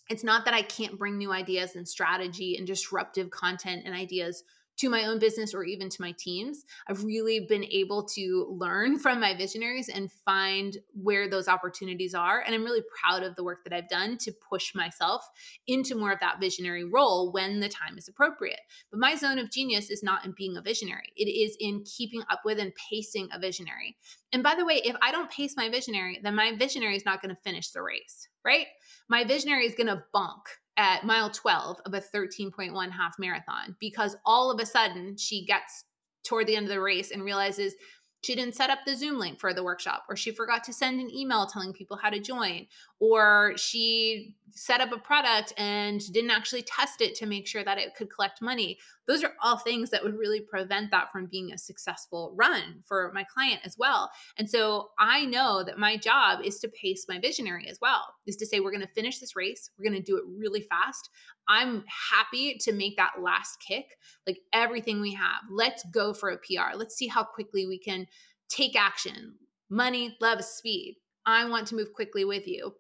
It's 0.10 0.24
not 0.24 0.46
that 0.46 0.54
I 0.54 0.62
can't 0.62 0.98
bring 0.98 1.18
new 1.18 1.34
ideas 1.34 1.76
and 1.76 1.86
strategy 1.86 2.56
and 2.58 2.66
disruptive 2.66 3.30
content 3.30 3.82
and 3.84 3.94
ideas 3.94 4.42
to 4.80 4.90
my 4.90 5.06
own 5.06 5.20
business 5.20 5.54
or 5.54 5.64
even 5.64 5.90
to 5.90 6.02
my 6.02 6.14
teams. 6.18 6.64
I've 6.88 7.04
really 7.04 7.42
been 7.42 7.66
able 7.66 8.06
to 8.16 8.48
learn 8.50 8.98
from 8.98 9.20
my 9.20 9.36
visionaries 9.36 9.90
and 9.90 10.12
find 10.12 10.78
where 10.94 11.30
those 11.30 11.48
opportunities 11.48 12.16
are. 12.16 12.42
And 12.46 12.56
I'm 12.56 12.64
really 12.64 12.84
proud 13.02 13.24
of 13.24 13.36
the 13.36 13.44
work 13.44 13.64
that 13.66 13.74
I've 13.74 13.90
done 13.90 14.18
to 14.20 14.32
push 14.50 14.74
myself 14.74 15.28
into 15.68 15.96
more 15.96 16.12
of 16.14 16.20
that 16.22 16.40
visionary 16.40 16.86
role 16.86 17.32
when 17.32 17.60
the 17.60 17.68
time 17.68 17.98
is 17.98 18.08
appropriate. 18.08 18.62
But 18.90 19.00
my 19.00 19.16
zone 19.16 19.38
of 19.38 19.52
genius 19.52 19.90
is 19.90 20.02
not 20.02 20.26
in 20.26 20.34
being 20.38 20.56
a 20.56 20.62
visionary, 20.62 21.12
it 21.16 21.30
is 21.30 21.58
in 21.60 21.84
keeping 21.84 22.22
up 22.30 22.42
with 22.46 22.60
and 22.60 22.74
pacing 22.90 23.30
a 23.34 23.40
visionary. 23.40 23.98
And 24.32 24.44
by 24.44 24.56
the 24.56 24.66
way, 24.66 24.82
if 24.86 24.96
I 25.02 25.12
don't 25.12 25.32
pace 25.32 25.56
my 25.58 25.70
visionary, 25.70 26.20
then 26.24 26.36
my 26.36 26.56
visionary 26.56 26.96
is 26.96 27.06
not 27.06 27.22
going 27.22 27.36
to 27.36 27.42
finish 27.42 27.72
the 27.72 27.82
race, 27.82 28.28
right? 28.46 28.68
My 29.10 29.24
visionary 29.24 29.66
is 29.66 29.76
going 29.76 29.88
to 29.88 30.04
bonk 30.16 30.44
at 30.80 31.04
mile 31.04 31.30
12 31.30 31.82
of 31.86 31.94
a 31.94 32.00
13.1 32.00 32.90
half 32.90 33.20
marathon 33.20 33.76
because 33.82 34.16
all 34.26 34.50
of 34.50 34.62
a 34.62 34.66
sudden 34.66 35.18
she 35.18 35.46
gets 35.46 35.84
toward 36.24 36.48
the 36.48 36.56
end 36.56 36.66
of 36.66 36.70
the 36.70 36.80
race 36.80 37.12
and 37.12 37.22
realizes 37.22 37.76
she 38.22 38.36
didn't 38.36 38.56
set 38.56 38.70
up 38.70 38.80
the 38.86 38.96
Zoom 38.96 39.18
link 39.18 39.40
for 39.40 39.54
the 39.54 39.64
workshop, 39.64 40.04
or 40.10 40.16
she 40.16 40.32
forgot 40.32 40.64
to 40.66 40.74
send 40.74 41.00
an 41.00 41.14
email 41.14 41.46
telling 41.46 41.72
people 41.72 41.96
how 41.96 42.10
to 42.10 42.20
join, 42.20 42.68
or 43.00 43.54
she 43.56 44.36
set 44.52 44.82
up 44.82 44.92
a 44.92 44.98
product 44.98 45.54
and 45.58 46.02
didn't 46.12 46.32
actually 46.32 46.64
test 46.64 47.00
it 47.00 47.16
to 47.16 47.26
make 47.26 47.48
sure 47.48 47.64
that 47.64 47.78
it 47.78 47.96
could 47.96 48.14
collect 48.14 48.42
money. 48.42 48.78
Those 49.10 49.24
are 49.24 49.34
all 49.42 49.58
things 49.58 49.90
that 49.90 50.04
would 50.04 50.16
really 50.16 50.40
prevent 50.40 50.92
that 50.92 51.12
from 51.12 51.26
being 51.26 51.52
a 51.52 51.58
successful 51.58 52.32
run 52.38 52.84
for 52.86 53.12
my 53.12 53.24
client 53.24 53.60
as 53.66 53.76
well. 53.76 54.12
And 54.38 54.48
so 54.48 54.90
I 55.00 55.26
know 55.26 55.64
that 55.64 55.80
my 55.80 55.98
job 55.98 56.42
is 56.46 56.60
to 56.60 56.68
pace 56.70 57.08
my 57.10 57.20
visionary 57.20 57.68
as 57.68 57.80
well, 57.82 58.04
is 58.28 58.36
to 58.36 58.46
say, 58.46 58.60
we're 58.60 58.70
going 58.70 58.86
to 58.86 58.94
finish 58.94 59.18
this 59.18 59.36
race. 59.36 59.72
We're 59.78 59.90
going 59.90 60.00
to 60.00 60.12
do 60.12 60.18
it 60.18 60.26
really 60.28 60.62
fast. 60.62 61.10
I'm 61.48 61.84
happy 62.12 62.60
to 62.62 62.72
make 62.72 62.98
that 62.98 63.14
last 63.20 63.58
kick, 63.68 63.98
like 64.28 64.38
everything 64.54 65.02
we 65.02 65.16
have. 65.16 65.42
Let's 65.50 65.84
go 65.92 66.14
for 66.14 66.30
a 66.30 66.38
PR. 66.38 66.76
Let's 66.76 66.96
see 66.96 67.08
how 67.08 67.24
quickly 67.24 67.66
we 67.66 67.80
can 67.80 68.06
take 68.48 68.80
action. 68.80 69.34
Money, 69.72 70.18
love, 70.22 70.44
speed. 70.44 70.98
I 71.26 71.50
want 71.50 71.66
to 71.70 71.76
move 71.76 71.94
quickly 71.94 72.26
with 72.26 72.48
you. 72.48 72.76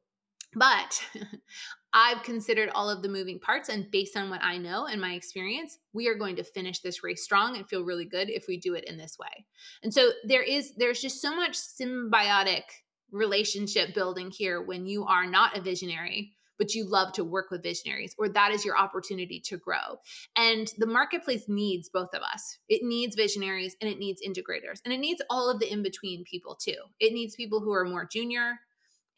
But 0.54 1.04
I've 1.93 2.23
considered 2.23 2.69
all 2.75 2.89
of 2.89 3.02
the 3.02 3.10
moving 3.10 3.39
parts, 3.39 3.69
and 3.69 3.89
based 3.89 4.15
on 4.15 4.30
what 4.30 4.43
I 4.43 4.58
know 4.58 4.86
and 4.86 5.02
my 5.02 5.13
experience, 5.13 5.78
we 5.93 6.08
are 6.08 6.15
going 6.15 6.36
to 6.36 6.43
finish 6.43 6.80
this 6.80 7.04
race 7.04 7.23
strong 7.23 7.56
and 7.56 7.67
feel 7.67 7.84
really 7.84 8.06
good 8.06 8.30
if 8.30 8.45
we 8.47 8.58
do 8.58 8.75
it 8.75 8.84
in 8.86 8.97
this 8.97 9.17
way. 9.19 9.45
And 9.84 9.93
so 9.93 10.12
there 10.23 10.43
is, 10.43 10.73
there's 10.75 11.02
just 11.02 11.21
so 11.21 11.36
much 11.36 11.58
symbiotic 11.58 12.63
relationship 13.12 13.95
building 13.95 14.32
here 14.32 14.62
when 14.62 14.86
you 14.86 15.06
are 15.06 15.25
not 15.25 15.58
a 15.58 15.62
visionary 15.62 16.36
but 16.60 16.75
you 16.75 16.84
love 16.86 17.13
to 17.13 17.23
work 17.23 17.49
with 17.49 17.63
visionaries, 17.63 18.13
or 18.19 18.30
that 18.30 18.52
is 18.52 18.65
your 18.65 18.78
opportunity 18.78 19.39
to 19.39 19.58
grow. 19.58 19.97
And 20.36 20.71
the 20.78 20.86
marketplace 20.86 21.45
needs 21.47 21.89
both 21.89 22.13
of 22.13 22.21
us. 22.21 22.60
It 22.67 22.84
needs 22.84 23.15
visionaries 23.15 23.75
and 23.82 23.89
it 23.89 23.97
needs 23.97 24.21
integrators, 24.21 24.82
and 24.84 24.93
it 24.93 24.99
needs 24.99 25.21
all 25.30 25.49
of 25.49 25.60
the 25.60 25.71
in 25.71 25.82
between 25.82 26.25
people 26.25 26.56
too. 26.56 26.75
It 26.99 27.13
needs 27.13 27.36
people 27.36 27.62
who 27.62 27.71
are 27.71 27.86
more 27.86 28.06
junior, 28.06 28.60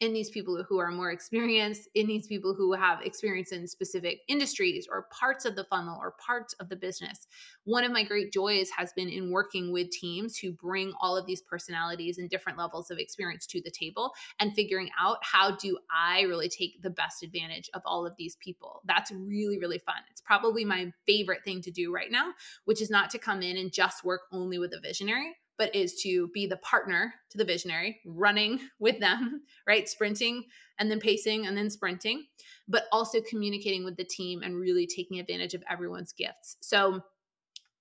it 0.02 0.10
needs 0.10 0.30
people 0.30 0.60
who 0.68 0.78
are 0.78 0.90
more 0.90 1.12
experienced. 1.12 1.88
It 1.94 2.08
needs 2.08 2.26
people 2.26 2.54
who 2.54 2.72
have 2.72 3.02
experience 3.02 3.52
in 3.52 3.68
specific 3.68 4.22
industries 4.26 4.88
or 4.90 5.06
parts 5.12 5.44
of 5.44 5.54
the 5.54 5.62
funnel 5.62 5.96
or 6.00 6.16
parts 6.18 6.54
of 6.54 6.68
the 6.68 6.74
business. 6.74 7.28
One 7.62 7.84
of 7.84 7.92
my 7.92 8.02
great 8.02 8.32
joys 8.32 8.68
has 8.76 8.92
been 8.94 9.08
in 9.08 9.30
working 9.30 9.70
with 9.70 9.92
teams 9.92 10.36
who 10.36 10.54
bring 10.54 10.92
all 11.00 11.16
of 11.16 11.24
these 11.24 11.40
personalities 11.40 12.18
and 12.18 12.28
different 12.28 12.58
levels 12.58 12.90
of 12.90 12.98
experience 12.98 13.46
to 13.46 13.62
the 13.62 13.70
table 13.70 14.12
and 14.40 14.52
figuring 14.54 14.90
out 15.00 15.18
how 15.22 15.54
do 15.54 15.78
I 15.88 16.22
really 16.22 16.48
take 16.48 16.82
the 16.82 16.90
best 16.90 17.22
advantage 17.22 17.70
of 17.72 17.82
all 17.86 18.04
of 18.04 18.16
these 18.18 18.34
people. 18.40 18.82
That's 18.84 19.12
really, 19.12 19.60
really 19.60 19.78
fun. 19.78 20.02
It's 20.10 20.20
probably 20.20 20.64
my 20.64 20.92
favorite 21.06 21.44
thing 21.44 21.62
to 21.62 21.70
do 21.70 21.94
right 21.94 22.10
now, 22.10 22.32
which 22.64 22.82
is 22.82 22.90
not 22.90 23.08
to 23.10 23.20
come 23.20 23.40
in 23.40 23.56
and 23.56 23.72
just 23.72 24.04
work 24.04 24.22
only 24.32 24.58
with 24.58 24.72
a 24.74 24.80
visionary, 24.80 25.36
but 25.62 25.76
is 25.76 25.94
to 25.94 26.26
be 26.34 26.44
the 26.44 26.56
partner 26.56 27.14
to 27.30 27.38
the 27.38 27.44
visionary, 27.44 28.00
running 28.04 28.58
with 28.80 28.98
them, 28.98 29.42
right? 29.68 29.88
Sprinting 29.88 30.42
and 30.80 30.90
then 30.90 30.98
pacing 30.98 31.46
and 31.46 31.56
then 31.56 31.70
sprinting, 31.70 32.24
but 32.66 32.86
also 32.90 33.20
communicating 33.20 33.84
with 33.84 33.96
the 33.96 34.02
team 34.02 34.42
and 34.42 34.58
really 34.58 34.88
taking 34.88 35.20
advantage 35.20 35.54
of 35.54 35.62
everyone's 35.70 36.12
gifts. 36.12 36.56
So, 36.60 37.00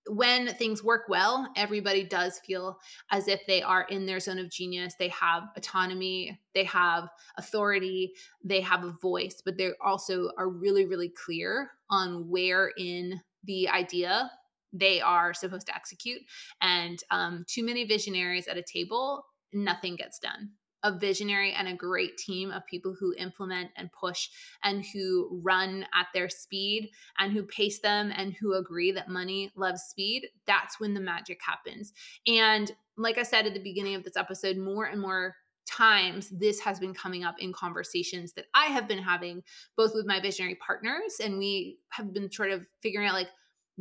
when 0.07 0.47
things 0.53 0.83
work 0.83 1.03
well, 1.09 1.47
everybody 1.55 2.03
does 2.03 2.39
feel 2.45 2.77
as 3.11 3.27
if 3.27 3.41
they 3.47 3.63
are 3.63 3.87
in 3.89 4.05
their 4.05 4.19
zone 4.19 4.37
of 4.37 4.51
genius. 4.51 4.93
They 4.99 5.07
have 5.07 5.43
autonomy, 5.57 6.39
they 6.53 6.65
have 6.65 7.09
authority, 7.37 8.13
they 8.43 8.61
have 8.61 8.83
a 8.83 8.95
voice, 9.01 9.41
but 9.43 9.57
they 9.57 9.71
also 9.83 10.29
are 10.37 10.49
really, 10.49 10.85
really 10.85 11.09
clear 11.09 11.71
on 11.89 12.29
where 12.29 12.71
in 12.77 13.21
the 13.43 13.69
idea 13.69 14.29
they 14.73 15.01
are 15.01 15.33
supposed 15.33 15.67
to 15.67 15.75
execute. 15.75 16.21
And 16.61 16.99
um, 17.11 17.45
too 17.47 17.65
many 17.65 17.85
visionaries 17.85 18.47
at 18.47 18.57
a 18.57 18.63
table, 18.63 19.25
nothing 19.53 19.95
gets 19.95 20.19
done. 20.19 20.51
A 20.83 20.97
visionary 20.97 21.53
and 21.53 21.67
a 21.67 21.75
great 21.75 22.17
team 22.17 22.49
of 22.49 22.65
people 22.65 22.95
who 22.99 23.13
implement 23.15 23.69
and 23.77 23.91
push 23.91 24.29
and 24.63 24.83
who 24.93 25.41
run 25.43 25.85
at 25.93 26.07
their 26.11 26.27
speed 26.27 26.89
and 27.19 27.31
who 27.31 27.43
pace 27.43 27.79
them 27.81 28.11
and 28.15 28.33
who 28.33 28.55
agree 28.55 28.91
that 28.91 29.07
money 29.07 29.51
loves 29.55 29.83
speed, 29.83 30.27
that's 30.47 30.79
when 30.79 30.95
the 30.95 30.99
magic 30.99 31.39
happens. 31.45 31.93
And 32.25 32.71
like 32.97 33.19
I 33.19 33.23
said 33.23 33.45
at 33.45 33.53
the 33.53 33.61
beginning 33.61 33.93
of 33.93 34.03
this 34.03 34.17
episode, 34.17 34.57
more 34.57 34.85
and 34.85 34.99
more 34.99 35.35
times 35.67 36.29
this 36.29 36.59
has 36.59 36.79
been 36.79 36.93
coming 36.93 37.23
up 37.23 37.35
in 37.39 37.53
conversations 37.53 38.33
that 38.33 38.45
I 38.53 38.65
have 38.65 38.87
been 38.87 39.01
having 39.01 39.43
both 39.77 39.93
with 39.93 40.07
my 40.07 40.19
visionary 40.19 40.55
partners 40.55 41.17
and 41.23 41.37
we 41.37 41.77
have 41.91 42.13
been 42.13 42.31
sort 42.31 42.51
of 42.51 42.65
figuring 42.81 43.07
out 43.07 43.13
like 43.13 43.29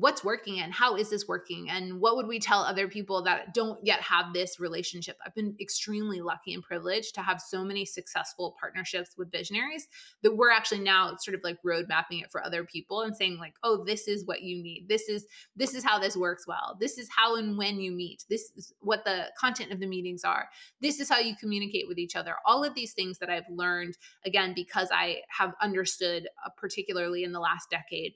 what's 0.00 0.24
working 0.24 0.60
and 0.60 0.72
how 0.72 0.96
is 0.96 1.10
this 1.10 1.28
working? 1.28 1.68
And 1.70 2.00
what 2.00 2.16
would 2.16 2.26
we 2.26 2.38
tell 2.38 2.60
other 2.60 2.88
people 2.88 3.22
that 3.24 3.54
don't 3.54 3.78
yet 3.84 4.00
have 4.00 4.32
this 4.32 4.58
relationship? 4.58 5.16
I've 5.24 5.34
been 5.34 5.54
extremely 5.60 6.20
lucky 6.20 6.54
and 6.54 6.62
privileged 6.62 7.14
to 7.14 7.22
have 7.22 7.40
so 7.40 7.62
many 7.64 7.84
successful 7.84 8.56
partnerships 8.58 9.10
with 9.16 9.30
visionaries 9.30 9.88
that 10.22 10.36
we're 10.36 10.50
actually 10.50 10.80
now 10.80 11.16
sort 11.18 11.34
of 11.34 11.42
like 11.44 11.58
road 11.62 11.86
mapping 11.88 12.20
it 12.20 12.30
for 12.30 12.44
other 12.44 12.64
people 12.64 13.02
and 13.02 13.16
saying 13.16 13.38
like 13.38 13.54
oh 13.62 13.84
this 13.84 14.08
is 14.08 14.26
what 14.26 14.42
you 14.42 14.62
need. 14.62 14.86
This 14.88 15.08
is 15.08 15.26
this 15.56 15.74
is 15.74 15.84
how 15.84 15.98
this 15.98 16.16
works 16.16 16.46
well. 16.46 16.76
This 16.80 16.98
is 16.98 17.08
how 17.14 17.36
and 17.36 17.56
when 17.56 17.80
you 17.80 17.92
meet. 17.92 18.24
This 18.28 18.52
is 18.56 18.72
what 18.80 19.04
the 19.04 19.26
content 19.38 19.72
of 19.72 19.80
the 19.80 19.86
meetings 19.86 20.24
are. 20.24 20.48
This 20.80 21.00
is 21.00 21.08
how 21.08 21.18
you 21.18 21.36
communicate 21.36 21.86
with 21.88 21.98
each 21.98 22.16
other. 22.16 22.36
All 22.46 22.64
of 22.64 22.74
these 22.74 22.92
things 22.92 23.18
that 23.18 23.30
i've 23.30 23.48
learned 23.50 23.96
again 24.24 24.52
because 24.54 24.88
i 24.92 25.18
have 25.28 25.54
understood 25.60 26.28
uh, 26.44 26.50
particularly 26.56 27.24
in 27.24 27.32
the 27.32 27.40
last 27.40 27.70
decade 27.70 28.14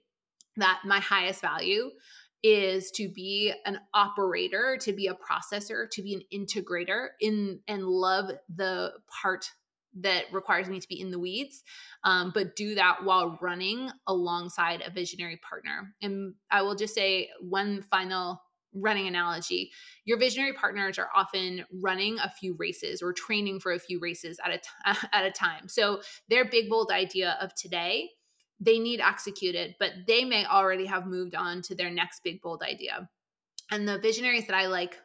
that 0.57 0.81
my 0.85 1.01
highest 1.01 1.41
value 1.41 1.91
is 2.43 2.91
to 2.91 3.09
be 3.09 3.53
an 3.65 3.79
operator, 3.95 4.77
to 4.79 4.93
be 4.93 5.07
a 5.07 5.15
processor, 5.15 5.89
to 5.91 6.03
be 6.03 6.15
an 6.15 6.23
integrator 6.33 7.09
in 7.21 7.61
and 7.67 7.87
love 7.87 8.31
the 8.55 8.93
part 9.23 9.51
that 10.01 10.25
requires 10.33 10.69
me 10.69 10.81
to 10.81 10.89
be 10.89 11.01
in 11.01 11.11
the 11.11 11.19
weeds, 11.19 11.63
um, 12.03 12.33
but 12.35 12.57
do 12.57 12.75
that 12.75 13.05
while 13.05 13.39
running 13.41 13.91
alongside 14.07 14.83
a 14.85 14.91
visionary 14.91 15.39
partner. 15.49 15.95
And 16.03 16.35
I 16.51 16.63
will 16.63 16.75
just 16.75 16.95
say 16.95 17.31
one 17.41 17.83
final 17.83 18.43
running 18.75 19.07
analogy 19.07 19.71
your 20.05 20.19
visionary 20.19 20.53
partners 20.53 20.99
are 20.99 21.09
often 21.15 21.65
running 21.73 22.19
a 22.19 22.29
few 22.29 22.57
races 22.59 23.03
or 23.03 23.13
training 23.13 23.61
for 23.61 23.73
a 23.73 23.79
few 23.79 24.01
races 24.01 24.41
at 24.45 24.51
a 24.51 24.59
t- 24.59 25.07
at 25.13 25.25
a 25.25 25.31
time 25.31 25.69
so 25.69 26.01
their 26.29 26.45
big 26.45 26.69
bold 26.69 26.91
idea 26.91 27.39
of 27.41 27.55
today 27.55 28.11
they 28.61 28.79
need 28.79 29.01
executed, 29.01 29.75
but 29.79 29.93
they 30.07 30.25
may 30.25 30.45
already 30.47 30.87
have 30.87 31.07
moved 31.07 31.35
on 31.35 31.63
to 31.63 31.75
their 31.75 31.91
next 31.91 32.23
big, 32.23 32.41
bold 32.41 32.63
idea. 32.63 33.09
And 33.71 33.89
the 33.89 33.99
visionaries 33.99 34.47
that 34.47 34.57
I 34.57 34.67
like 34.67 34.97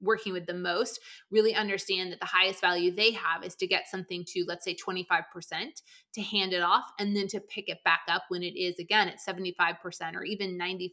working 0.00 0.32
with 0.32 0.46
the 0.46 0.54
most 0.54 1.00
really 1.30 1.54
understand 1.54 2.12
that 2.12 2.20
the 2.20 2.26
highest 2.26 2.60
value 2.60 2.94
they 2.94 3.12
have 3.12 3.44
is 3.44 3.54
to 3.56 3.66
get 3.66 3.88
something 3.88 4.24
to 4.26 4.44
let's 4.46 4.64
say 4.64 4.74
25% 4.74 5.22
to 6.14 6.22
hand 6.22 6.52
it 6.52 6.62
off 6.62 6.84
and 6.98 7.16
then 7.16 7.26
to 7.28 7.40
pick 7.40 7.68
it 7.68 7.78
back 7.84 8.00
up 8.08 8.22
when 8.28 8.42
it 8.42 8.56
is 8.56 8.78
again 8.78 9.08
at 9.08 9.18
75% 9.18 9.76
or 10.14 10.24
even 10.24 10.58
95% 10.58 10.84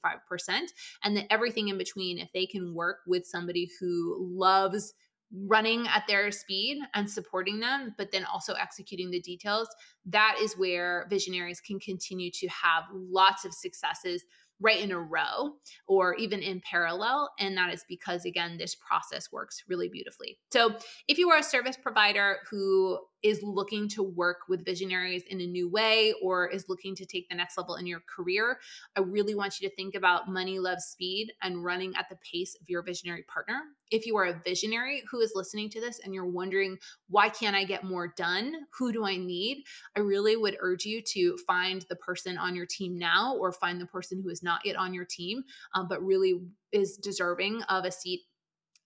and 1.03 1.17
that 1.17 1.31
everything 1.31 1.67
in 1.67 1.77
between 1.77 2.17
if 2.17 2.29
they 2.33 2.45
can 2.45 2.73
work 2.73 2.97
with 3.07 3.25
somebody 3.25 3.69
who 3.79 4.17
loves 4.35 4.93
running 5.33 5.87
at 5.87 6.03
their 6.07 6.31
speed 6.31 6.79
and 6.93 7.09
supporting 7.09 7.59
them, 7.59 7.93
but 7.97 8.11
then 8.11 8.25
also 8.25 8.53
executing 8.53 9.11
the 9.11 9.21
details, 9.21 9.67
that 10.05 10.37
is 10.41 10.57
where 10.57 11.07
visionaries 11.09 11.59
can 11.59 11.79
continue 11.79 12.31
to 12.31 12.47
have 12.47 12.83
lots 12.93 13.45
of 13.45 13.53
successes 13.53 14.23
right 14.59 14.79
in 14.79 14.91
a 14.91 14.99
row 14.99 15.55
or 15.87 16.15
even 16.15 16.39
in 16.39 16.61
parallel. 16.61 17.29
And 17.39 17.57
that 17.57 17.73
is 17.73 17.83
because, 17.87 18.25
again, 18.25 18.57
this 18.57 18.75
process 18.75 19.31
works 19.31 19.63
really 19.67 19.89
beautifully. 19.89 20.39
So, 20.51 20.75
if 21.07 21.17
you 21.17 21.29
are 21.31 21.39
a 21.39 21.43
service 21.43 21.77
provider 21.81 22.37
who 22.49 22.99
is 23.25 23.41
looking 23.41 23.89
to 23.89 24.03
work 24.03 24.41
with 24.47 24.63
visionaries 24.63 25.23
in 25.31 25.41
a 25.41 25.47
new 25.47 25.67
way 25.67 26.13
or 26.21 26.47
is 26.47 26.69
looking 26.69 26.95
to 26.95 27.07
take 27.07 27.27
the 27.27 27.35
next 27.35 27.57
level 27.57 27.73
in 27.75 27.87
your 27.87 28.01
career, 28.01 28.59
I 28.95 28.99
really 28.99 29.33
want 29.33 29.59
you 29.59 29.67
to 29.67 29.75
think 29.75 29.95
about 29.95 30.29
money 30.29 30.59
love, 30.59 30.79
speed 30.79 31.33
and 31.41 31.63
running 31.63 31.95
at 31.97 32.07
the 32.07 32.17
pace 32.17 32.55
of 32.61 32.69
your 32.69 32.83
visionary 32.83 33.23
partner. 33.23 33.61
If 33.89 34.05
you 34.05 34.15
are 34.17 34.25
a 34.25 34.41
visionary 34.45 35.01
who 35.09 35.21
is 35.21 35.31
listening 35.33 35.71
to 35.71 35.81
this 35.81 36.01
and 36.03 36.13
you're 36.13 36.27
wondering, 36.27 36.77
why 37.09 37.29
can't 37.29 37.55
I 37.55 37.63
get 37.63 37.83
more 37.83 38.13
done? 38.15 38.53
Who 38.77 38.93
do 38.93 39.05
I 39.05 39.17
need? 39.17 39.63
I 39.97 40.01
really 40.01 40.37
would 40.37 40.57
urge 40.59 40.85
you 40.85 41.01
to 41.01 41.35
find 41.47 41.83
the 41.89 41.95
person 41.95 42.37
on 42.37 42.55
your 42.55 42.67
team 42.67 42.95
now 42.95 43.35
or 43.35 43.51
find 43.51 43.81
the 43.81 43.87
person 43.87 44.21
who 44.21 44.29
is 44.29 44.43
not 44.43 44.61
yet 44.63 44.75
on 44.75 44.93
your 44.93 45.05
team, 45.05 45.43
um, 45.73 45.87
but 45.87 46.05
really 46.05 46.41
is 46.71 46.97
deserving 46.97 47.63
of 47.63 47.85
a 47.85 47.91
seat 47.91 48.21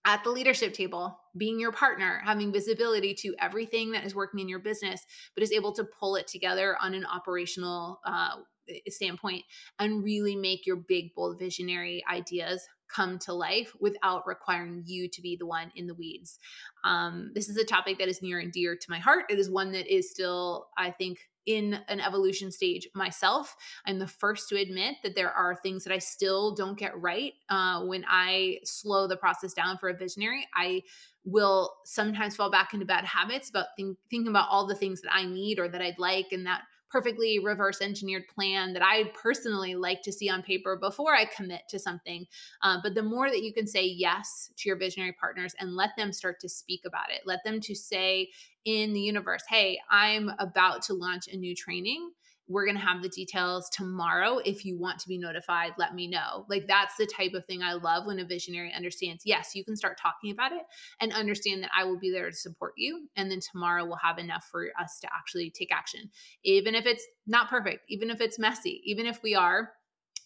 at 0.10 0.24
the 0.24 0.32
leadership 0.32 0.74
table, 0.74 1.16
being 1.38 1.60
your 1.60 1.72
partner, 1.72 2.20
having 2.26 2.52
visibility 2.52 3.14
to 3.14 3.36
everything 3.40 3.92
that 3.92 4.04
is 4.04 4.16
working 4.16 4.40
in 4.40 4.50
your 4.50 4.58
business, 4.58 5.06
but 5.36 5.44
is 5.44 5.52
able 5.52 5.72
to 5.72 5.84
pull 5.84 6.16
it 6.16 6.26
together 6.26 6.76
on 6.82 6.96
an 6.96 7.06
operational 7.06 8.00
uh, 8.04 8.38
standpoint 8.88 9.44
and 9.78 10.04
really 10.04 10.36
make 10.36 10.66
your 10.66 10.78
big, 10.78 11.14
bold, 11.14 11.38
visionary 11.38 12.04
ideas 12.12 12.68
come 12.88 13.20
to 13.20 13.34
life 13.34 13.76
without 13.80 14.26
requiring 14.26 14.82
you 14.88 15.08
to 15.08 15.22
be 15.22 15.36
the 15.36 15.46
one 15.46 15.72
in 15.76 15.86
the 15.86 15.94
weeds. 15.94 16.40
Um, 16.84 17.30
this 17.36 17.48
is 17.48 17.58
a 17.58 17.64
topic 17.64 18.00
that 18.00 18.08
is 18.08 18.24
near 18.24 18.40
and 18.40 18.52
dear 18.52 18.76
to 18.76 18.90
my 18.90 18.98
heart. 18.98 19.26
It 19.30 19.38
is 19.38 19.48
one 19.48 19.72
that 19.74 19.86
is 19.86 20.10
still, 20.10 20.70
I 20.76 20.90
think, 20.90 21.20
in 21.50 21.80
an 21.88 22.00
evolution 22.00 22.52
stage 22.52 22.88
myself. 22.94 23.56
I'm 23.88 23.98
the 23.98 24.06
first 24.06 24.50
to 24.50 24.56
admit 24.56 24.98
that 25.02 25.16
there 25.16 25.32
are 25.32 25.56
things 25.56 25.84
that 25.84 25.92
I 25.92 25.98
still 25.98 26.54
don't 26.54 26.78
get 26.78 26.96
right. 27.02 27.34
Uh, 27.50 27.86
when 27.86 28.06
I 28.08 28.60
slow 28.64 29.08
the 29.08 29.18
process 29.18 29.52
down 29.54 29.80
for 29.80 29.90
a 29.90 29.98
visionary, 29.98 30.48
I 30.56 30.84
will 31.26 31.74
sometimes 31.86 32.36
fall 32.36 32.52
back 32.52 32.76
into 32.76 32.86
bad 32.86 33.04
habits 33.04 33.50
about 33.50 33.66
think, 33.76 33.98
thinking 34.12 34.30
about 34.30 34.48
all 34.52 34.68
the 34.68 34.76
things 34.76 35.02
that 35.02 35.12
I 35.12 35.26
need 35.26 35.58
or 35.58 35.68
that 35.70 35.82
I'd 35.82 35.98
like, 35.98 36.28
and 36.34 36.46
that 36.46 36.62
perfectly 36.90 37.40
reverse 37.40 37.82
engineered 37.82 38.28
plan 38.28 38.74
that 38.74 38.84
I 38.84 39.12
personally 39.22 39.76
like 39.76 40.02
to 40.04 40.12
see 40.12 40.30
on 40.30 40.42
paper 40.42 40.76
before 40.76 41.16
I 41.16 41.26
commit 41.26 41.62
to 41.70 41.80
something. 41.80 42.26
Uh, 42.64 42.78
but 42.82 42.96
the 42.96 43.04
more 43.04 43.30
that 43.30 43.44
you 43.44 43.54
can 43.54 43.68
say 43.68 43.86
yes 43.86 44.52
to 44.58 44.70
your 44.70 44.78
visionary 44.78 45.14
partners 45.20 45.56
and 45.60 45.76
let 45.76 45.92
them 45.98 46.12
start 46.12 46.40
to 46.42 46.50
speak 46.50 46.82
about 46.86 47.12
it, 47.12 47.22
let 47.26 47.44
them 47.44 47.60
to 47.62 47.76
say 47.76 48.30
in 48.66 48.94
the 48.94 49.00
universe, 49.00 49.44
hey, 49.50 49.80
I'm 49.90 50.32
about 50.40 50.82
to 50.84 50.94
launch 50.94 51.28
a 51.28 51.38
new 51.38 51.56
training 51.56 52.12
we're 52.50 52.66
going 52.66 52.78
to 52.78 52.84
have 52.84 53.04
the 53.04 53.10
details 53.10 53.70
tomorrow. 53.70 54.40
If 54.44 54.66
you 54.66 54.78
want 54.78 55.00
to 55.00 55.08
be 55.08 55.20
notified, 55.20 55.74
let 55.78 55.94
me 55.94 56.08
know. 56.08 56.46
Like 56.50 56.68
that's 56.68 56.96
the 56.98 57.06
type 57.06 57.34
of 57.36 57.46
thing 57.46 57.62
I 57.62 57.74
love 57.74 58.08
when 58.08 58.20
a 58.20 58.26
visionary 58.26 58.74
understands, 58.76 59.22
yes, 59.24 59.52
you 59.54 59.64
can 59.64 59.76
start 59.76 60.00
talking 60.02 60.32
about 60.32 60.52
it 60.52 60.64
and 61.00 61.14
understand 61.14 61.62
that 61.64 61.72
I 61.78 61.84
will 61.84 62.00
be 62.00 62.12
there 62.12 62.30
to 62.30 62.36
support 62.36 62.74
you. 62.76 63.08
And 63.16 63.30
then 63.30 63.40
tomorrow 63.40 63.86
we'll 63.86 63.98
have 63.98 64.18
enough 64.18 64.48
for 64.52 64.68
us 64.82 65.00
to 65.02 65.08
actually 65.16 65.52
take 65.52 65.72
action. 65.72 66.10
Even 66.44 66.74
if 66.74 66.88
it's 66.88 67.06
not 67.28 67.50
perfect, 67.50 67.86
even 67.88 68.10
if 68.10 68.20
it's 68.20 68.40
messy, 68.40 68.82
even 68.84 69.06
if 69.06 69.22
we 69.22 69.36
are 69.36 69.72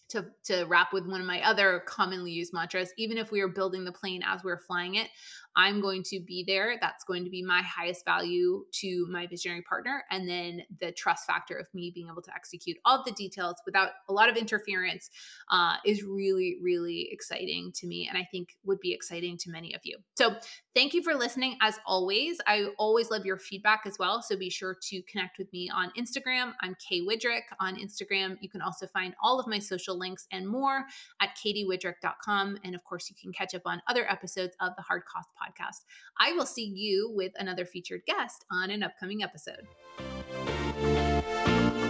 to 0.08 0.26
to 0.44 0.64
wrap 0.64 0.92
with 0.92 1.06
one 1.06 1.20
of 1.20 1.26
my 1.26 1.40
other 1.42 1.82
commonly 1.86 2.30
used 2.30 2.52
mantras 2.52 2.92
even 2.98 3.16
if 3.16 3.30
we 3.30 3.40
are 3.40 3.48
building 3.48 3.84
the 3.84 3.92
plane 3.92 4.22
as 4.22 4.44
we're 4.44 4.58
flying 4.58 4.96
it 4.96 5.08
I'm 5.56 5.80
going 5.80 6.02
to 6.04 6.20
be 6.20 6.44
there. 6.46 6.76
That's 6.80 7.04
going 7.04 7.24
to 7.24 7.30
be 7.30 7.42
my 7.42 7.62
highest 7.62 8.04
value 8.04 8.64
to 8.80 9.06
my 9.08 9.26
visionary 9.26 9.62
partner. 9.62 10.04
And 10.10 10.28
then 10.28 10.62
the 10.80 10.92
trust 10.92 11.26
factor 11.26 11.56
of 11.56 11.66
me 11.72 11.92
being 11.94 12.08
able 12.08 12.22
to 12.22 12.34
execute 12.34 12.76
all 12.84 13.02
the 13.04 13.12
details 13.12 13.56
without 13.64 13.90
a 14.08 14.12
lot 14.12 14.28
of 14.28 14.36
interference 14.36 15.10
uh, 15.50 15.76
is 15.84 16.02
really, 16.02 16.56
really 16.62 17.08
exciting 17.12 17.72
to 17.76 17.86
me. 17.86 18.08
And 18.08 18.18
I 18.18 18.26
think 18.30 18.56
would 18.64 18.80
be 18.80 18.92
exciting 18.92 19.38
to 19.38 19.50
many 19.50 19.74
of 19.74 19.82
you. 19.84 19.98
So 20.16 20.34
thank 20.74 20.92
you 20.92 21.02
for 21.02 21.14
listening. 21.14 21.56
As 21.62 21.78
always, 21.86 22.38
I 22.46 22.68
always 22.78 23.10
love 23.10 23.24
your 23.24 23.38
feedback 23.38 23.82
as 23.86 23.96
well. 23.98 24.22
So 24.22 24.36
be 24.36 24.50
sure 24.50 24.76
to 24.90 25.02
connect 25.02 25.38
with 25.38 25.52
me 25.52 25.70
on 25.72 25.92
Instagram. 25.98 26.52
I'm 26.62 26.76
Kay 26.88 27.02
Widrick 27.02 27.42
on 27.60 27.76
Instagram. 27.76 28.36
You 28.40 28.48
can 28.48 28.60
also 28.60 28.86
find 28.88 29.14
all 29.22 29.38
of 29.38 29.46
my 29.46 29.60
social 29.60 29.96
links 29.96 30.26
and 30.32 30.48
more 30.48 30.84
at 31.20 31.30
katywidrick.com. 31.44 32.58
And 32.64 32.74
of 32.74 32.82
course, 32.82 33.08
you 33.08 33.16
can 33.20 33.32
catch 33.32 33.54
up 33.54 33.62
on 33.66 33.80
other 33.88 34.10
episodes 34.10 34.56
of 34.60 34.72
the 34.76 34.82
Hard 34.82 35.02
Cost 35.04 35.28
Podcast 35.40 35.43
podcast. 35.44 35.82
I 36.18 36.32
will 36.32 36.46
see 36.46 36.64
you 36.64 37.10
with 37.14 37.32
another 37.36 37.64
featured 37.64 38.02
guest 38.06 38.44
on 38.50 38.70
an 38.70 38.82
upcoming 38.82 39.22
episode. 39.22 39.66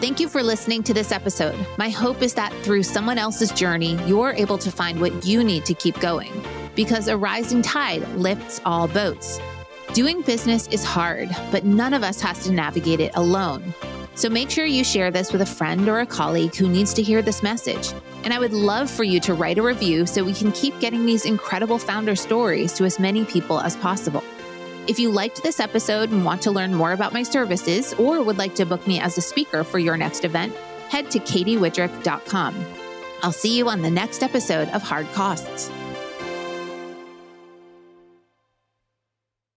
Thank 0.01 0.21
you 0.21 0.29
for 0.29 0.43
listening 0.43 0.83
to 0.83 0.95
this 0.95 1.13
episode. 1.13 1.59
My 1.79 1.89
hope 1.89 2.21
is 2.21 2.35
that 2.35 2.53
through 2.63 2.83
someone 2.83 3.17
else's 3.17 3.51
journey, 3.53 3.99
you're 4.07 4.33
able 4.33 4.59
to 4.59 4.71
find 4.71 5.01
what 5.01 5.25
you 5.25 5.43
need 5.43 5.65
to 5.65 5.75
keep 5.75 5.99
going 6.01 6.33
because 6.75 7.09
a 7.09 7.17
rising 7.17 7.63
tide 7.63 8.07
lifts 8.11 8.61
all 8.65 8.89
boats. 8.89 9.41
Doing 9.93 10.23
business 10.23 10.67
is 10.69 10.85
hard, 10.85 11.31
but 11.51 11.65
none 11.65 11.95
of 11.95 12.03
us 12.03 12.21
has 12.21 12.45
to 12.45 12.53
navigate 12.53 13.01
it 13.01 13.13
alone. 13.15 13.73
So 14.15 14.29
make 14.29 14.51
sure 14.51 14.67
you 14.67 14.85
share 14.85 15.11
this 15.11 15.33
with 15.33 15.41
a 15.41 15.47
friend 15.47 15.89
or 15.89 16.01
a 16.01 16.07
colleague 16.07 16.55
who 16.55 16.69
needs 16.69 16.93
to 16.95 17.03
hear 17.03 17.23
this 17.23 17.43
message. 17.43 17.93
And 18.25 18.33
I 18.33 18.39
would 18.39 18.53
love 18.53 18.91
for 18.91 19.05
you 19.05 19.21
to 19.21 19.35
write 19.35 19.59
a 19.59 19.63
review 19.63 20.07
so 20.07 20.25
we 20.25 20.33
can 20.33 20.51
keep 20.53 20.79
getting 20.81 21.07
these 21.07 21.27
incredible 21.27 21.79
founder 21.79 22.17
stories 22.17 22.73
to 22.75 22.85
as 22.85 22.99
many 22.99 23.25
people 23.25 23.61
as 23.61 23.77
possible. 23.77 24.25
If 24.87 24.99
you 24.99 25.11
liked 25.11 25.43
this 25.43 25.61
episode 25.61 26.11
and 26.11 26.25
want 26.25 26.43
to 26.43 26.51
learn 26.51 26.75
more 26.75 26.93
about 26.93 27.13
my 27.13 27.23
services 27.23 27.95
or 27.95 28.23
would 28.23 28.39
like 28.39 28.55
to 28.57 28.67
book 28.67 28.87
me 28.87 28.99
as 28.99 29.17
a 29.17 29.23
speaker 29.23 29.63
for 29.65 29.79
your 29.79 29.97
next 29.97 30.25
event, 30.25 30.55
head 30.89 31.11
to 31.13 31.19
katywidrick.com. 31.21 32.67
I'll 33.23 33.33
see 33.33 33.57
you 33.57 33.69
on 33.69 33.83
the 33.83 33.91
next 33.91 34.23
episode 34.23 34.69
of 34.71 34.83
Hard 34.83 35.11
Costs. 35.13 35.71